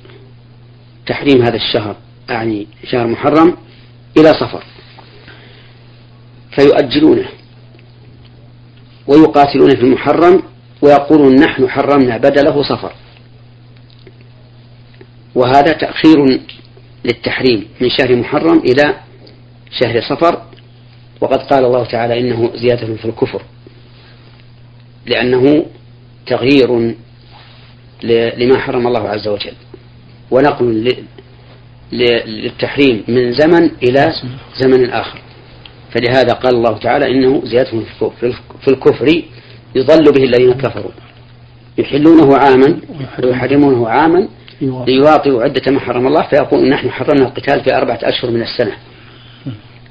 تحريم 1.06 1.42
هذا 1.42 1.56
الشهر 1.56 1.96
أعني 2.30 2.66
شهر 2.90 3.06
محرم 3.06 3.56
إلى 4.16 4.32
صفر. 4.32 4.62
فيؤجلونه 6.58 7.28
ويقاتلون 9.06 9.70
في 9.70 9.80
المحرم 9.80 10.42
ويقولون 10.82 11.34
نحن 11.34 11.68
حرمنا 11.68 12.16
بدله 12.16 12.62
صفر. 12.62 12.92
وهذا 15.34 15.72
تأخير 15.72 16.40
للتحريم 17.04 17.64
من 17.80 17.90
شهر 17.90 18.16
محرم 18.16 18.58
إلى 18.58 18.94
شهر 19.80 20.00
صفر 20.00 20.42
وقد 21.20 21.38
قال 21.38 21.64
الله 21.64 21.84
تعالى 21.84 22.20
إنه 22.20 22.50
زيادة 22.54 22.94
في 22.94 23.04
الكفر 23.04 23.42
لأنه 25.06 25.66
تغيير 26.26 26.94
لما 28.38 28.58
حرم 28.58 28.86
الله 28.86 29.08
عز 29.08 29.28
وجل. 29.28 29.52
ونقل 30.30 30.96
للتحريم 31.92 33.04
من 33.08 33.32
زمن 33.32 33.70
إلى 33.82 34.12
زمن 34.56 34.90
آخر. 34.90 35.18
فلهذا 35.94 36.32
قال 36.32 36.54
الله 36.54 36.78
تعالى 36.78 37.06
إنه 37.10 37.42
زيادة 37.44 37.70
في 38.60 38.68
الكفر 38.68 39.22
يضل 39.74 40.12
به 40.12 40.24
الذين 40.24 40.52
كفروا. 40.52 40.90
يحلونه 41.78 42.36
عاما 42.36 42.80
ويحرمونه 43.24 43.88
عاما 43.88 44.28
ليواطئوا 44.60 45.42
عدة 45.42 45.72
ما 45.72 45.80
حرم 45.80 46.06
الله 46.06 46.22
فيقول 46.22 46.68
نحن 46.68 46.90
حرمنا 46.90 47.26
القتال 47.26 47.64
في 47.64 47.76
أربعة 47.76 47.98
أشهر 48.02 48.30
من 48.30 48.42
السنة. 48.42 48.72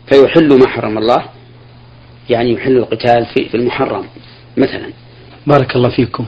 فيحل 0.08 0.60
ما 0.60 0.68
حرم 0.68 0.98
الله 0.98 1.24
يعني 2.30 2.54
يحل 2.54 2.78
القتال 2.78 3.26
في 3.26 3.56
المحرم 3.56 4.06
مثلا. 4.58 4.90
بارك 5.48 5.76
الله 5.76 5.90
فيكم. 5.90 6.26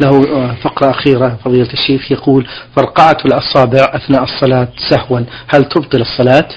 له 0.00 0.08
آه، 0.08 0.54
فقرة 0.54 0.90
أخيرة 0.90 1.38
فضيلة 1.44 1.72
الشيخ 1.72 2.12
يقول 2.12 2.46
فرقعة 2.76 3.16
الأصابع 3.24 3.84
أثناء 3.94 4.22
الصلاة 4.22 4.68
سهوا 4.90 5.20
هل 5.48 5.64
تبطل 5.64 6.00
الصلاة؟ 6.00 6.48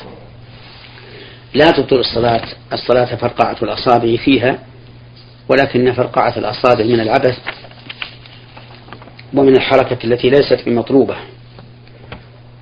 لا 1.53 1.71
تبطل 1.71 1.95
الصلاة 1.99 2.41
الصلاة 2.73 3.15
فرقعة 3.15 3.55
الأصابع 3.63 4.15
فيها 4.15 4.59
ولكن 5.49 5.93
فرقعة 5.93 6.37
الأصابع 6.37 6.85
من 6.85 6.99
العبث 6.99 7.37
ومن 9.33 9.55
الحركة 9.55 9.97
التي 10.03 10.29
ليست 10.29 10.63
بمطلوبة. 10.65 11.15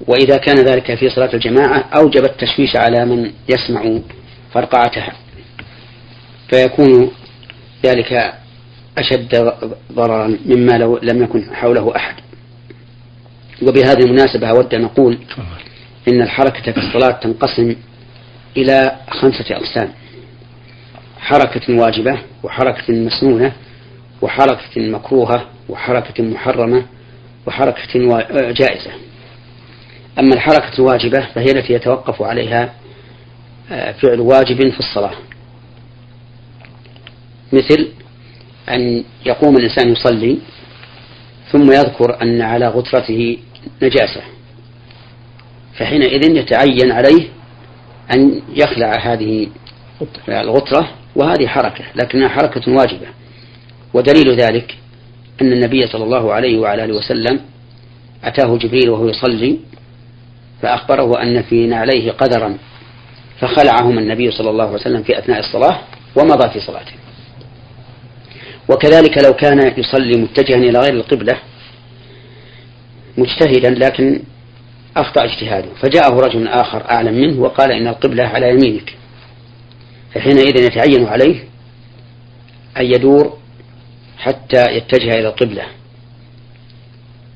وإذا 0.08 0.38
كان 0.38 0.56
ذلك 0.56 0.96
في 0.96 1.10
صلاة 1.10 1.34
الجماعة 1.34 1.86
أوجب 1.96 2.26
التشويش 2.26 2.76
على 2.76 3.06
من 3.06 3.32
يسمع 3.50 4.00
فرقعتها. 4.54 5.14
فيكون 6.50 7.12
ذلك 7.86 8.34
أشد 8.98 9.54
ضررا 9.94 10.38
مما 10.46 10.78
لو 10.78 11.00
لم 11.04 11.24
يكن 11.24 11.56
حوله 11.56 11.96
أحد. 11.96 12.16
وبهذه 13.62 14.00
المناسبة 14.06 14.50
أود 14.50 14.74
أن 14.74 14.84
أقول 14.84 15.18
إن 16.08 16.22
الحركة 16.22 16.72
في 16.72 16.78
الصلاة 16.78 17.12
تنقسم 17.12 17.76
إلى 18.58 18.96
خمسة 19.10 19.56
أقسام 19.56 19.90
حركة 21.20 21.74
واجبة 21.74 22.20
وحركة 22.44 22.94
مسنونة 22.94 23.52
وحركة 24.22 24.90
مكروهة 24.90 25.46
وحركة 25.70 26.24
محرمة 26.24 26.86
وحركة 27.48 28.00
جائزة. 28.52 28.92
أما 30.20 30.34
الحركة 30.34 30.76
الواجبة 30.80 31.28
فهي 31.36 31.46
التي 31.46 31.74
يتوقف 31.74 32.22
عليها 32.22 32.74
آه، 33.72 33.92
فعل 33.92 34.20
واجب 34.20 34.70
في 34.70 34.80
الصلاة. 34.80 35.14
مثل 37.54 37.88
أن 38.70 39.04
يقوم 39.26 39.58
الإنسان 39.58 39.92
يصلي 39.92 40.38
ثم 41.52 41.72
يذكر 41.72 42.22
أن 42.22 42.42
على 42.42 42.68
غترته 42.68 43.38
نجاسة 43.82 44.22
فحينئذ 45.74 46.36
يتعين 46.38 46.92
عليه 46.92 47.28
أن 48.16 48.42
يخلع 48.56 49.14
هذه 49.14 49.48
الغترة 50.30 50.90
وهذه 51.16 51.48
حركة 51.48 51.86
لكنها 51.96 52.30
حركة 52.30 52.72
واجبة. 52.72 53.08
ودليل 53.98 54.40
ذلك 54.40 54.78
أن 55.42 55.54
النبي 55.54 55.88
صلى 55.88 56.04
الله 56.04 56.34
عليه 56.34 56.58
وعلى 56.58 56.84
آله 56.84 56.94
وسلم 56.94 57.40
أتاه 58.24 58.58
جبريل 58.58 58.90
وهو 58.90 59.08
يصلي 59.08 59.58
فأخبره 60.62 61.22
أن 61.22 61.42
في 61.42 61.68
نعليه 61.68 62.12
قدرا 62.12 62.58
فخلعهما 63.40 64.02
النبي 64.02 64.32
صلى 64.32 64.50
الله 64.50 64.64
عليه 64.64 64.76
وسلم 64.76 65.04
في 65.04 65.20
أثناء 65.20 65.40
الصلاة 65.40 65.80
ومضى 66.16 66.50
في 66.50 66.60
صلاته. 66.60 66.94
وكذلك 68.70 69.18
لو 69.18 69.34
كان 69.34 69.74
يصلي 69.78 70.18
متجها 70.22 70.58
إلى 70.58 70.80
غير 70.80 70.94
القبلة 70.94 71.38
مجتهدا 73.18 73.70
لكن 73.70 74.20
أخطأ 74.98 75.24
اجتهاده. 75.24 75.70
فجاءه 75.82 76.14
رجل 76.20 76.48
آخر 76.48 76.92
أعلم 76.92 77.14
منه 77.14 77.42
وقال 77.42 77.72
إن 77.72 77.88
القبلة 77.88 78.24
على 78.24 78.50
يمينك. 78.50 78.94
فحينئذ 80.14 80.64
يتعين 80.64 81.06
عليه 81.06 81.44
أن 82.78 82.86
يدور 82.86 83.37
حتى 84.18 84.64
يتجه 84.72 85.12
إلى 85.12 85.28
القبلة 85.28 85.64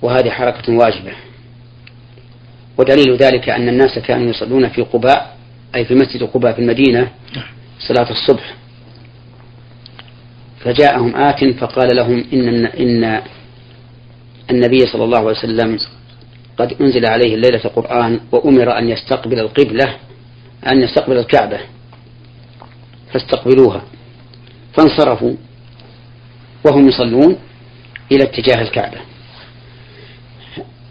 وهذه 0.02 0.30
حركة 0.30 0.74
واجبة. 0.74 1.12
ودليل 2.78 3.18
ذلك 3.18 3.50
أن 3.50 3.70
الناس 3.70 4.00
كانوا 4.00 4.30
يصلون 4.30 4.70
في 4.70 4.82
قباء 4.82 5.38
أي 5.76 5.86
في 5.86 5.96
مسجد 5.96 6.24
قباء 6.24 6.54
في 6.54 6.60
المدينة 6.60 7.12
صلاة 7.80 8.12
الصبح. 8.12 8.54
فجاءهم 10.60 11.16
آت 11.16 11.44
فقال 11.60 11.96
لهم 11.96 12.26
إن 12.34 12.66
إن 12.66 13.22
النبي 14.52 14.80
صلى 14.80 15.04
الله 15.04 15.18
عليه 15.18 15.30
وسلم 15.30 15.78
قد 16.58 16.74
أنزل 16.82 17.06
عليه 17.06 17.36
الليلة 17.36 17.60
قرآن 17.60 18.20
وأمر 18.32 18.78
أن 18.78 18.90
يستقبل 18.90 19.40
القبلة 19.40 19.96
أن 20.68 20.82
يستقبل 20.82 21.18
الكعبة. 21.18 21.60
فاستقبلوها. 23.14 23.82
فانصرفوا. 24.78 25.36
وهم 26.66 26.88
يصلون 26.90 27.38
إلى 28.12 28.24
اتجاه 28.24 28.62
الكعبة. 28.62 28.98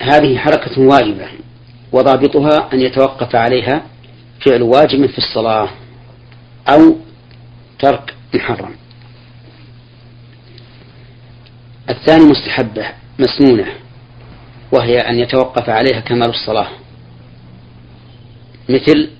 هذه 0.02 0.38
حركة 0.38 0.80
واجبة 0.80 1.28
وضابطها 1.92 2.72
أن 2.72 2.80
يتوقف 2.80 3.37
عليها 3.37 3.83
فعل 4.46 4.62
واجب 4.62 5.06
في 5.06 5.18
الصلاة 5.18 5.68
أو 6.68 6.96
ترك 7.78 8.14
محرم. 8.35 8.74
الثاني 11.90 12.24
مستحبة 12.24 12.87
مسنونة 13.18 13.66
وهي 14.72 14.98
أن 14.98 15.18
يتوقف 15.18 15.68
عليها 15.68 16.00
كمال 16.00 16.28
الصلاة. 16.28 16.68
مثل 18.68 19.11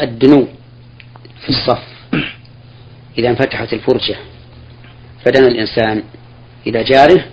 الدنو 0.00 0.48
في 1.40 1.48
الصف 1.48 1.82
إذا 3.18 3.28
انفتحت 3.28 3.72
الفرجة. 3.72 4.16
فدنا 5.24 5.46
الإنسان 5.46 6.02
إلى 6.66 6.84
جاره 6.84 7.24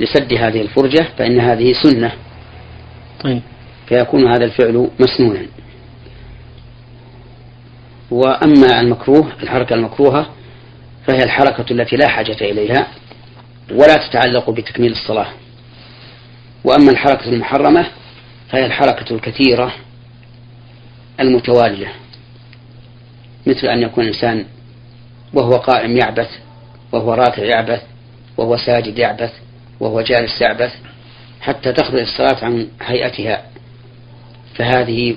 لسد 0.00 0.32
هذه 0.32 0.60
الفرجة 0.60 1.08
فإن 1.18 1.40
هذه 1.40 1.72
سنة. 1.82 2.12
طيب. 3.24 3.42
فيكون 3.88 4.32
هذا 4.32 4.44
الفعل 4.44 4.90
مسنونا. 5.00 5.46
وأما 8.10 8.80
المكروه 8.80 9.32
الحركة 9.42 9.74
المكروهة 9.74 10.26
فهي 11.06 11.18
الحركة 11.24 11.64
التي 11.70 11.96
لا 11.96 12.08
حاجة 12.08 12.36
إليها 12.40 12.86
ولا 13.70 14.08
تتعلق 14.08 14.50
بتكميل 14.50 14.92
الصلاة. 14.92 15.28
وأما 16.64 16.90
الحركة 16.90 17.28
المحرمة 17.28 17.86
فهي 18.50 18.66
الحركة 18.66 19.14
الكثيرة 19.14 19.72
المتوالية. 21.20 21.92
مثل 23.46 23.66
أن 23.66 23.82
يكون 23.82 24.04
الإنسان 24.04 24.44
وهو 25.34 25.50
قائم 25.50 25.96
يعبث 25.96 26.28
وهو 26.92 27.14
راكع 27.14 27.42
يعبث 27.42 27.82
وهو 28.36 28.56
ساجد 28.56 28.98
يعبث 28.98 29.32
وهو 29.80 30.00
جالس 30.00 30.40
يعبث 30.40 30.72
حتى 31.40 31.72
تخرج 31.72 32.00
الصلاة 32.00 32.44
عن 32.44 32.68
هيئتها. 32.82 33.42
فهذه 34.54 35.16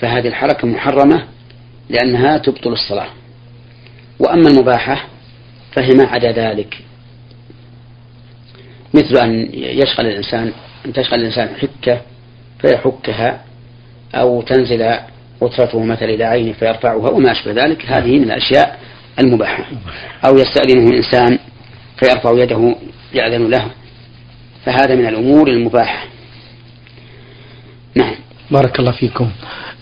فهذه 0.00 0.28
الحركة 0.28 0.68
محرمة 0.68 1.24
لأنها 1.88 2.38
تبطل 2.38 2.72
الصلاة. 2.72 3.08
وأما 4.18 4.48
المباحة 4.48 5.04
فهي 5.72 5.88
ما 5.88 6.04
عدا 6.04 6.32
ذلك. 6.32 6.78
مثل 8.94 9.16
أن 9.16 9.48
يشغل 9.54 10.06
الإنسان 10.06 10.52
أن 10.86 10.92
تشغل 10.92 11.20
الإنسان 11.20 11.48
حكة 11.56 12.00
فيحكها 12.58 13.44
أو 14.14 14.42
تنزل 14.42 14.94
غترته 15.42 15.84
مثلا 15.84 16.08
إلى 16.08 16.24
عينه 16.24 16.52
فيرفعها 16.52 16.94
وما 16.94 17.32
أشبه 17.32 17.52
ذلك. 17.52 17.86
هذه 17.86 18.18
من 18.18 18.24
الأشياء 18.24 18.78
المباحة 19.20 19.64
أو 20.24 20.38
يستأذنه 20.38 20.96
إنسان 20.96 21.38
فيرفع 21.98 22.32
يده 22.32 22.76
يأذن 23.14 23.50
له. 23.50 23.70
فهذا 24.64 24.94
من 24.94 25.06
الأمور 25.06 25.48
المباحة. 25.48 26.06
نعم. 27.94 28.14
بارك 28.50 28.80
الله 28.80 28.92
فيكم. 28.92 29.30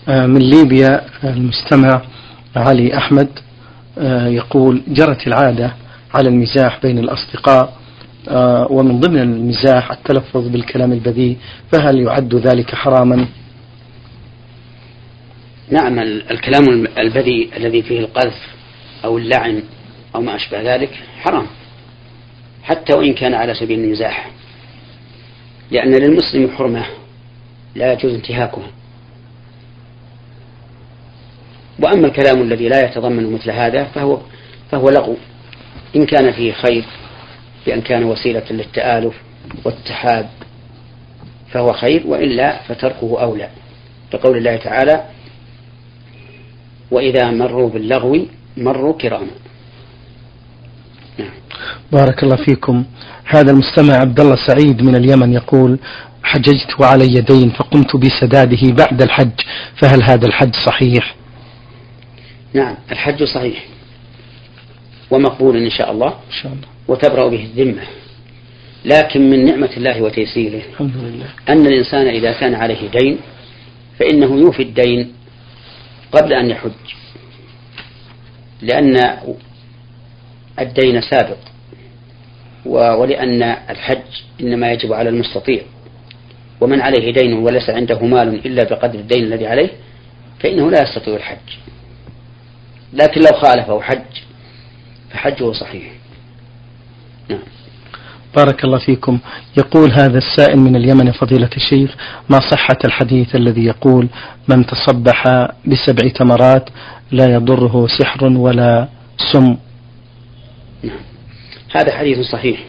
آه، 0.09 0.25
من 0.25 0.39
ليبيا 0.39 1.01
المستمع 1.23 2.01
علي 2.55 2.97
أحمد 2.97 3.29
آه، 3.99 4.27
يقول 4.27 4.81
جرت 4.87 5.27
العادة 5.27 5.73
على 6.13 6.29
المزاح 6.29 6.79
بين 6.81 6.97
الأصدقاء 6.99 7.79
آه، 8.29 8.67
ومن 8.71 8.99
ضمن 8.99 9.19
المزاح 9.19 9.91
التلفظ 9.91 10.47
بالكلام 10.47 10.91
البذيء 10.91 11.37
فهل 11.71 11.99
يعد 11.99 12.35
ذلك 12.35 12.75
حراما؟ 12.75 13.25
نعم 15.71 15.99
الكلام 15.99 16.87
البذيء 16.97 17.57
الذي 17.57 17.81
فيه 17.81 17.99
القذف. 17.99 18.58
أو 19.05 19.17
اللعن 19.17 19.63
أو 20.15 20.21
ما 20.21 20.35
أشبه 20.35 20.75
ذلك 20.75 20.99
حرام. 21.19 21.47
حتى 22.63 22.93
وإن 22.93 23.13
كان 23.13 23.33
على 23.33 23.53
سبيل 23.53 23.79
المزاح 23.79 24.31
لأن 25.71 25.91
للمسلم 25.93 26.51
حرمة 26.57 26.85
لا 27.75 27.93
يجوز 27.93 28.13
انتهاكها. 28.13 28.67
وأما 31.79 32.07
الكلام 32.07 32.41
الذي 32.41 32.69
لا 32.69 32.85
يتضمن 32.85 33.33
مثل 33.33 33.51
هذا 33.51 33.83
فهو 33.83 34.21
فهو 34.71 34.89
لغو. 34.89 35.17
إن 35.95 36.05
كان 36.05 36.31
فيه 36.31 36.51
خير 36.51 36.85
بأن 37.65 37.81
كان 37.81 38.03
وسيلة 38.03 38.45
للتآلف 38.51 39.15
والاتحاد 39.65 40.27
فهو 41.51 41.73
خير 41.73 42.07
وإلا 42.07 42.63
فتركه 42.63 43.21
أولى. 43.21 43.49
لقول 44.13 44.37
الله 44.37 44.55
تعالى 44.55 45.03
وإذا 46.91 47.31
مروا 47.31 47.69
باللغو 47.69 48.25
مروا 48.59 48.93
كراما. 48.93 49.31
نعم. 51.19 51.31
بارك 51.91 52.23
الله 52.23 52.35
فيكم. 52.35 52.85
هذا 53.25 53.51
المستمع 53.51 53.95
عبد 53.95 54.19
الله 54.19 54.35
سعيد 54.47 54.81
من 54.81 54.95
اليمن 54.95 55.33
يقول 55.33 55.79
حججت 56.23 56.79
وعلي 56.79 57.21
دين 57.21 57.49
فقمت 57.49 57.95
بسداده 57.95 58.71
بعد 58.71 59.01
الحج 59.01 59.39
فهل 59.81 60.03
هذا 60.03 60.27
الحج 60.27 60.55
صحيح؟ 60.65 61.15
نعم 62.53 62.75
الحج 62.91 63.23
صحيح. 63.23 63.65
ومقبول 65.11 65.57
إن 65.57 65.69
شاء 65.69 65.91
الله. 65.91 66.07
إن 66.07 66.35
شاء 66.41 66.51
الله. 66.51 66.67
وتبرأ 66.87 67.29
به 67.29 67.43
الذمة. 67.43 67.83
لكن 68.85 69.29
من 69.29 69.45
نعمة 69.45 69.69
الله 69.77 70.01
وتيسيره 70.01 70.61
الحمد 70.71 70.97
لله. 70.97 71.25
أن 71.49 71.65
الإنسان 71.65 72.07
إذا 72.07 72.31
كان 72.31 72.55
عليه 72.55 72.89
دين 72.89 73.17
فإنه 73.99 74.39
يوفي 74.39 74.63
الدين 74.63 75.13
قبل 76.11 76.33
أن 76.33 76.49
يحج. 76.49 76.71
لأن 78.61 79.17
الدين 80.59 81.01
سابق 81.01 81.37
ولأن 82.65 83.43
الحج 83.43 84.01
إنما 84.41 84.71
يجب 84.71 84.93
على 84.93 85.09
المستطيع. 85.09 85.61
ومن 86.61 86.81
عليه 86.81 87.13
دين 87.13 87.33
وليس 87.33 87.69
عنده 87.69 87.99
مال 87.99 88.45
إلا 88.45 88.63
بقدر 88.63 88.99
الدين 88.99 89.23
الذي 89.23 89.47
عليه 89.47 89.69
فإنه 90.39 90.71
لا 90.71 90.83
يستطيع 90.83 91.15
الحج. 91.15 91.57
لكن 92.93 93.21
لو 93.21 93.39
خالفه 93.39 93.81
حج 93.81 94.21
فحجه 95.09 95.51
صحيح. 95.51 95.91
نعم. 97.29 97.39
بارك 98.35 98.63
الله 98.63 98.79
فيكم. 98.79 99.19
يقول 99.57 99.91
هذا 99.91 100.17
السائل 100.17 100.59
من 100.59 100.75
اليمن 100.75 101.11
فضيلة 101.11 101.49
الشيخ 101.57 101.95
ما 102.29 102.39
صحة 102.39 102.77
الحديث 102.85 103.35
الذي 103.35 103.65
يقول 103.65 104.07
من 104.47 104.65
تصبح 104.65 105.23
بسبع 105.67 106.09
تمرات 106.15 106.69
لا 107.11 107.25
يضره 107.25 107.87
سحر 107.87 108.25
ولا 108.25 108.87
سم؟ 109.31 109.57
هذا 111.75 111.97
حديث 111.97 112.19
صحيح. 112.19 112.59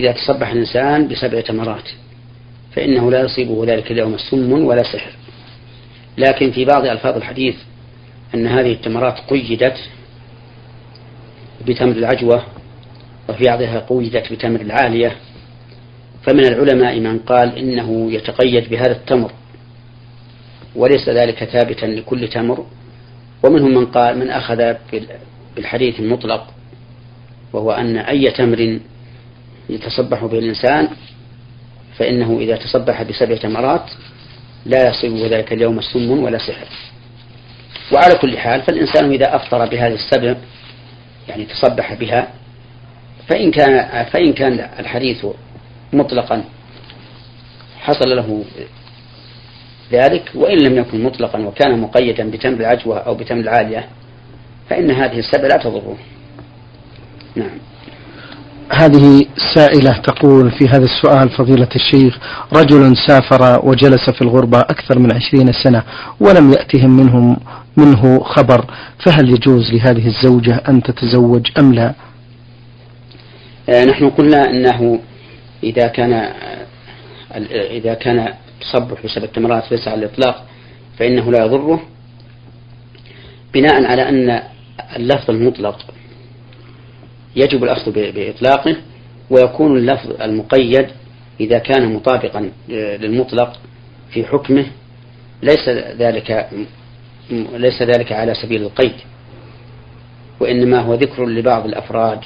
إذا 0.00 0.12
تصبح 0.12 0.50
الإنسان 0.50 1.08
بسبع 1.08 1.40
تمرات 1.40 1.88
فإنه 2.76 3.10
لا 3.10 3.20
يصيبه 3.20 3.64
ذلك 3.66 3.90
اليوم 3.90 4.16
سم 4.30 4.52
ولا 4.52 4.82
سحر. 4.82 5.10
لكن 6.18 6.50
في 6.50 6.64
بعض 6.64 6.84
ألفاظ 6.84 7.16
الحديث 7.16 7.54
أن 8.34 8.46
هذه 8.46 8.72
التمرات 8.72 9.18
قيدت 9.30 9.76
بتمر 11.66 11.92
العجوة 11.92 12.42
وفي 13.28 13.44
بعضها 13.44 13.86
قيدت 13.88 14.32
بتمر 14.32 14.60
العالية. 14.60 15.16
فمن 16.22 16.44
العلماء 16.44 17.00
من 17.00 17.18
قال 17.18 17.58
إنه 17.58 18.12
يتقيد 18.12 18.68
بهذا 18.70 18.92
التمر 18.92 19.32
وليس 20.76 21.08
ذلك 21.08 21.44
ثابتا 21.44 21.86
لكل 21.86 22.28
تمر. 22.28 22.66
ومنهم 23.44 23.74
من 23.74 23.86
قال 23.86 24.18
من 24.18 24.30
أخذ 24.30 24.74
بالحديث 25.56 26.00
المطلق 26.00 26.46
وهو 27.52 27.70
أن 27.70 27.96
أي 27.96 28.30
تمر 28.30 28.80
يتصبح 29.70 30.24
به 30.24 30.38
الإنسان 30.38 30.88
فإنه 31.98 32.38
إذا 32.40 32.56
تصبح 32.56 33.02
بسبع 33.02 33.36
تمرات 33.36 33.90
لا 34.66 34.88
يصيبه 34.88 35.36
ذلك 35.36 35.52
اليوم 35.52 35.80
سم 35.80 36.10
ولا 36.10 36.38
سحر. 36.38 36.66
وعلى 37.92 38.18
كل 38.18 38.38
حال 38.38 38.62
فالإنسان 38.62 39.12
إذا 39.12 39.36
أفطر 39.36 39.66
بهذه 39.66 39.94
السبع 39.94 40.34
يعني 41.28 41.44
تصبح 41.44 41.94
بها 41.94 42.28
فإن 43.28 43.50
كان 43.50 44.04
فإن 44.04 44.32
كان 44.32 44.68
الحديث 44.78 45.26
مطلقا 45.92 46.44
حصل 47.80 48.16
له 48.16 48.44
ذلك 49.92 50.30
وإن 50.34 50.58
لم 50.58 50.76
يكن 50.76 51.04
مطلقا 51.04 51.38
وكان 51.38 51.80
مقيدا 51.80 52.30
بتمر 52.30 52.60
العجوة 52.60 52.98
أو 52.98 53.14
بتمر 53.14 53.40
العالية 53.40 53.88
فإن 54.70 54.90
هذه 54.90 55.18
السبع 55.18 55.46
لا 55.46 55.56
تضره. 55.56 55.96
نعم. 57.36 57.58
هذه 58.72 59.26
سائلة 59.54 59.92
تقول 59.92 60.50
في 60.50 60.68
هذا 60.68 60.84
السؤال 60.84 61.28
فضيلة 61.28 61.68
الشيخ 61.76 62.18
رجل 62.56 62.96
سافر 63.06 63.60
وجلس 63.66 64.10
في 64.10 64.22
الغربة 64.22 64.60
أكثر 64.60 64.98
من 64.98 65.12
عشرين 65.12 65.52
سنة 65.64 65.82
ولم 66.20 66.52
يأتهم 66.52 66.96
منهم 66.96 67.36
منه 67.76 68.20
خبر 68.20 68.64
فهل 69.06 69.30
يجوز 69.30 69.72
لهذه 69.72 70.06
الزوجة 70.06 70.62
أن 70.68 70.82
تتزوج 70.82 71.46
أم 71.58 71.74
لا؟ 71.74 71.94
نحن 73.68 74.10
قلنا 74.10 74.50
أنه 74.50 75.00
إذا 75.62 75.86
كان 75.86 76.12
إذا 77.50 77.94
كان 77.94 78.34
تصبح 78.60 79.04
بسبب 79.04 79.24
التمرات 79.24 79.72
ليس 79.72 79.88
على 79.88 79.98
الإطلاق 80.06 80.46
فإنه 80.98 81.32
لا 81.32 81.44
يضره 81.44 81.82
بناء 83.54 83.84
على 83.84 84.08
أن 84.08 84.42
اللفظ 84.96 85.30
المطلق 85.30 85.78
يجب 87.36 87.64
الأخذ 87.64 87.92
بإطلاقه 87.92 88.76
ويكون 89.30 89.76
اللفظ 89.76 90.22
المقيد 90.22 90.86
إذا 91.40 91.58
كان 91.58 91.92
مطابقا 91.94 92.50
للمطلق 92.68 93.60
في 94.10 94.24
حكمه 94.24 94.66
ليس 95.42 95.68
ذلك 95.98 96.48
ليس 97.52 97.82
ذلك 97.82 98.12
على 98.12 98.34
سبيل 98.34 98.62
القيد 98.62 98.94
وإنما 100.40 100.80
هو 100.80 100.94
ذكر 100.94 101.26
لبعض 101.26 101.66
الأفراد 101.66 102.20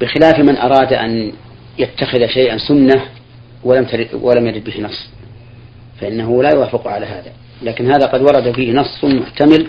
بخلاف 0.00 0.38
من 0.38 0.56
أراد 0.56 0.92
أن 0.92 1.32
يتخذ 1.78 2.26
شيئا 2.26 2.58
سنة 2.58 3.02
ولم 3.64 3.86
ولم 4.12 4.46
يرد 4.46 4.64
به 4.64 4.80
نص. 4.80 5.08
فإنه 6.00 6.42
لا 6.42 6.54
يوافق 6.54 6.88
على 6.88 7.06
هذا. 7.06 7.32
لكن 7.62 7.86
هذا 7.86 8.06
قد 8.06 8.20
ورد 8.22 8.54
فيه 8.54 8.72
نص 8.72 9.04
محتمل 9.04 9.66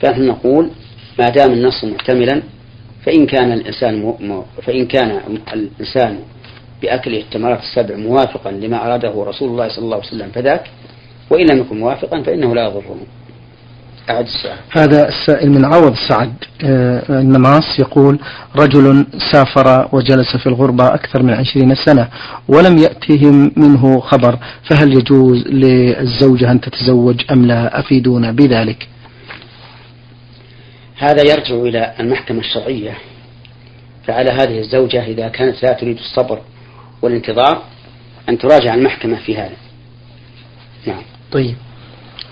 فنحن 0.00 0.26
نقول 0.26 0.70
ما 1.18 1.28
دام 1.28 1.52
النص 1.52 1.84
محتملا 1.84 2.42
فإن 3.04 3.26
كان 3.26 3.52
الإنسان 3.52 4.14
فإن 4.62 4.86
كان 4.86 5.20
الإنسان 5.52 6.18
بأكله 6.82 7.18
التمرات 7.18 7.60
السبع 7.60 7.96
موافقا 7.96 8.50
لما 8.50 8.86
أراده 8.86 9.24
رسول 9.24 9.48
الله 9.48 9.68
صلى 9.68 9.84
الله 9.84 9.96
عليه 9.96 10.06
وسلم 10.06 10.30
فذاك 10.30 10.70
وإن 11.30 11.46
لم 11.50 11.58
يكن 11.58 11.78
موافقا 11.78 12.22
فإنه 12.22 12.54
لا 12.54 12.64
يضره. 12.64 12.96
أعد 14.10 14.24
السؤال 14.24 14.58
هذا 14.70 15.08
السائل 15.08 15.50
من 15.50 15.64
عوض 15.64 15.94
سعد 16.08 16.32
آه، 16.64 17.20
النماص 17.20 17.78
يقول 17.78 18.18
رجل 18.56 19.06
سافر 19.32 19.88
وجلس 19.92 20.36
في 20.36 20.46
الغربة 20.46 20.94
أكثر 20.94 21.22
من 21.22 21.34
عشرين 21.34 21.74
سنة 21.74 22.08
ولم 22.48 22.78
يأتهم 22.78 23.52
منه 23.56 24.00
خبر 24.00 24.38
فهل 24.70 24.92
يجوز 24.92 25.46
للزوجة 25.46 26.50
أن 26.50 26.60
تتزوج 26.60 27.24
أم 27.30 27.46
لا؟ 27.46 27.80
أفيدونا 27.80 28.32
بذلك. 28.32 28.88
هذا 30.96 31.22
يرجع 31.22 31.54
إلى 31.54 31.94
المحكمة 32.00 32.38
الشرعية 32.38 32.94
فعلى 34.06 34.30
هذه 34.30 34.58
الزوجة 34.58 35.04
إذا 35.04 35.28
كانت 35.28 35.62
لا 35.62 35.72
تريد 35.72 35.98
الصبر 35.98 36.38
والانتظار 37.02 37.62
أن 38.28 38.38
تراجع 38.38 38.74
المحكمة 38.74 39.16
في 39.16 39.36
هذا. 39.36 39.56
نعم. 40.86 41.02
طيب. 41.32 41.54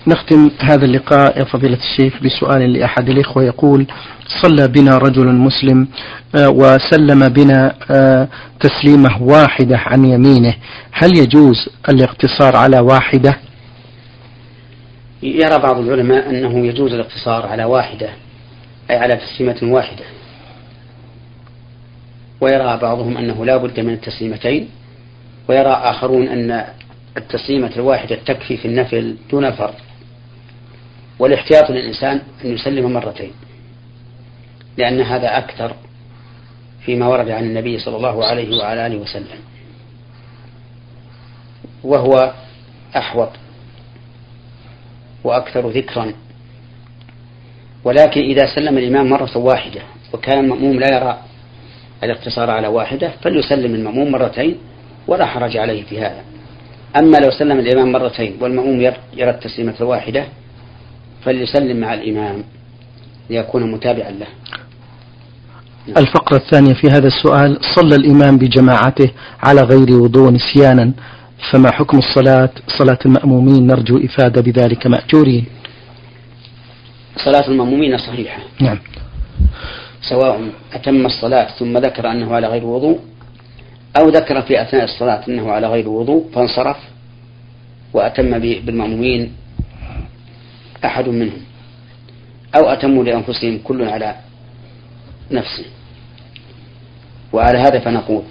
نختم 0.07 0.51
هذا 0.59 0.85
اللقاء 0.85 1.39
يا 1.39 1.43
فضيلة 1.43 1.77
الشيخ 1.77 2.13
بسؤال 2.23 2.73
لأحد 2.73 3.09
الإخوة 3.09 3.43
يقول 3.43 3.87
صلى 4.41 4.67
بنا 4.67 4.97
رجل 4.97 5.25
مسلم 5.25 5.87
آه، 6.35 6.49
وسلم 6.49 7.29
بنا 7.29 7.75
آه، 7.91 8.27
تسليمة 8.59 9.23
واحدة 9.23 9.77
عن 9.77 10.05
يمينه. 10.05 10.53
هل 10.91 11.17
يجوز 11.17 11.69
الاقتصار 11.89 12.55
على 12.55 12.79
واحدة؟ 12.79 13.37
يرى 15.23 15.59
بعض 15.59 15.79
العلماء 15.79 16.29
أنه 16.29 16.65
يجوز 16.65 16.93
الاقتصار 16.93 17.45
على 17.45 17.63
واحدة 17.63 18.09
أي 18.89 18.95
على 18.95 19.15
تسليمة 19.15 19.73
واحدة. 19.73 20.03
ويرى 22.41 22.79
بعضهم 22.81 23.17
أنه 23.17 23.45
لا 23.45 23.57
بد 23.57 23.79
من 23.79 23.93
التسليمتين 23.93 24.69
ويرى 25.49 25.71
آخرون 25.71 26.27
أن 26.27 26.63
التسليمة 27.17 27.71
الواحدة 27.75 28.15
تكفي 28.25 28.57
في 28.57 28.67
النفل 28.67 29.15
دون 29.31 29.51
فرض 29.51 29.73
والاحتياط 31.19 31.69
للإنسان 31.69 32.21
أن 32.45 32.53
يسلم 32.53 32.93
مرتين 32.93 33.31
لأن 34.77 35.01
هذا 35.01 35.37
أكثر 35.37 35.73
فيما 36.85 37.07
ورد 37.07 37.29
عن 37.29 37.43
النبي 37.43 37.79
صلى 37.79 37.95
الله 37.95 38.25
عليه 38.25 38.57
وعلى 38.57 38.87
آله 38.87 38.97
وسلم. 38.97 39.39
وهو 41.83 42.33
أحوط 42.97 43.29
وأكثر 45.23 45.69
ذكرا. 45.69 46.13
ولكن 47.83 48.21
إذا 48.21 48.55
سلم 48.55 48.77
الإمام 48.77 49.09
مرة 49.09 49.37
واحدة 49.37 49.81
وكان 50.13 50.39
المأموم 50.39 50.79
لا 50.79 50.95
يرى 50.95 51.17
الاقتصار 52.03 52.49
على 52.51 52.67
واحدة 52.67 53.11
فليسلم 53.21 53.75
المأموم 53.75 54.11
مرتين 54.11 54.57
ولا 55.07 55.25
حرج 55.25 55.57
عليه 55.57 55.83
في 55.83 55.99
هذا. 55.99 56.23
أما 56.99 57.17
لو 57.17 57.31
سلم 57.31 57.59
الإمام 57.59 57.91
مرتين 57.91 58.37
والمأموم 58.41 58.81
يرى 59.13 59.29
التسليمة 59.29 59.75
الواحدة 59.81 60.25
فليسلم 61.27 61.77
مع 61.77 61.93
الإمام 61.93 62.43
ليكون 63.29 63.71
متابعا 63.71 64.11
له. 64.11 64.27
الفقرة 65.97 66.37
الثانية 66.37 66.73
في 66.73 66.87
هذا 66.87 67.07
السؤال 67.07 67.59
صلى 67.75 67.95
الإمام 67.95 68.37
بجماعته 68.37 69.11
على 69.43 69.61
غير 69.61 69.91
وضوء 69.91 70.31
نسيانا 70.31 70.93
فما 71.51 71.71
حكم 71.71 71.97
الصلاة؟ 71.97 72.49
صلاة 72.67 72.97
المأمومين 73.05 73.67
نرجو 73.67 73.97
إفادة 73.97 74.41
بذلك 74.41 74.87
مأجورين 74.87 75.45
صلاة 77.25 77.47
المأمومين 77.47 77.97
صحيحة. 77.97 78.41
نعم. 78.61 78.79
سواء 80.09 80.41
أتم 80.73 81.05
الصلاة 81.05 81.47
ثم 81.59 81.77
ذكر 81.77 82.11
أنه 82.11 82.35
على 82.35 82.47
غير 82.47 82.65
وضوء 82.65 82.99
أو 84.01 84.09
ذكر 84.09 84.41
في 84.41 84.61
أثناء 84.61 84.83
الصلاة 84.83 85.27
أنه 85.27 85.51
على 85.51 85.67
غير 85.67 85.89
وضوء 85.89 86.25
فانصرف 86.35 86.77
وأتم 87.93 88.39
بالمأمومين 88.39 89.31
أحد 90.85 91.09
منهم 91.09 91.41
أو 92.55 92.69
أتموا 92.69 93.03
لأنفسهم 93.03 93.59
كل 93.63 93.83
على 93.83 94.15
نفسه 95.31 95.65
وعلى 97.33 97.57
هذا 97.57 97.79
فنقول 97.79 98.23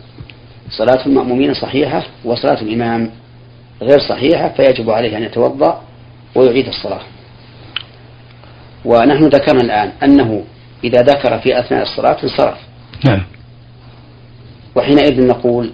صلاة 0.71 1.07
المأمومين 1.07 1.55
صحيحة 1.55 2.03
وصلاة 2.25 2.63
الإمام 2.63 3.11
غير 3.83 3.99
صحيحة 3.99 4.49
فيجب 4.49 4.91
عليه 4.91 5.17
أن 5.17 5.23
يتوضأ 5.23 5.83
ويعيد 6.35 6.69
الصلاة. 6.69 7.03
ونحن 8.85 9.25
ذكرنا 9.25 9.61
الآن 9.61 9.93
أنه 10.03 10.45
إذا 10.85 11.03
ذكر 11.03 11.39
في 11.39 11.59
أثناء 11.61 11.83
الصلاة 11.83 12.17
انصرف. 12.23 12.59
نعم. 13.07 13.23
وحينئذ 14.77 15.27
نقول 15.27 15.71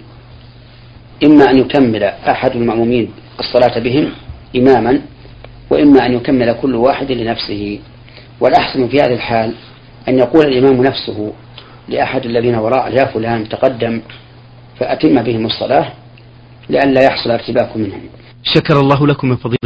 إما 1.23 1.49
أن 1.51 1.57
يكمل 1.57 2.03
أحد 2.03 2.55
المأمومين 2.55 3.11
الصلاة 3.39 3.79
بهم 3.79 4.11
إماما 4.55 5.01
وإما 5.73 6.05
أن 6.05 6.13
يكمل 6.13 6.53
كل 6.61 6.75
واحد 6.75 7.11
لنفسه. 7.11 7.79
والأحسن 8.39 8.87
في 8.87 8.97
هذه 9.01 9.13
الحال 9.13 9.53
أن 10.07 10.17
يقول 10.19 10.45
الإمام 10.45 10.83
نفسه 10.83 11.33
لأحد 11.89 12.25
الذين 12.25 12.55
وراء 12.55 12.93
يا 12.93 13.05
فلان 13.05 13.49
تقدم 13.49 14.01
فأتم 14.79 15.21
بهم 15.21 15.45
الصلاة 15.45 15.85
لئلا 16.69 17.01
يحصل 17.01 17.31
ارتباك 17.31 17.77
منهم. 17.77 18.01
شكر 18.43 18.79
الله 18.79 19.07
لكم 19.07 19.29
من 19.29 19.35
فضيلة 19.35 19.57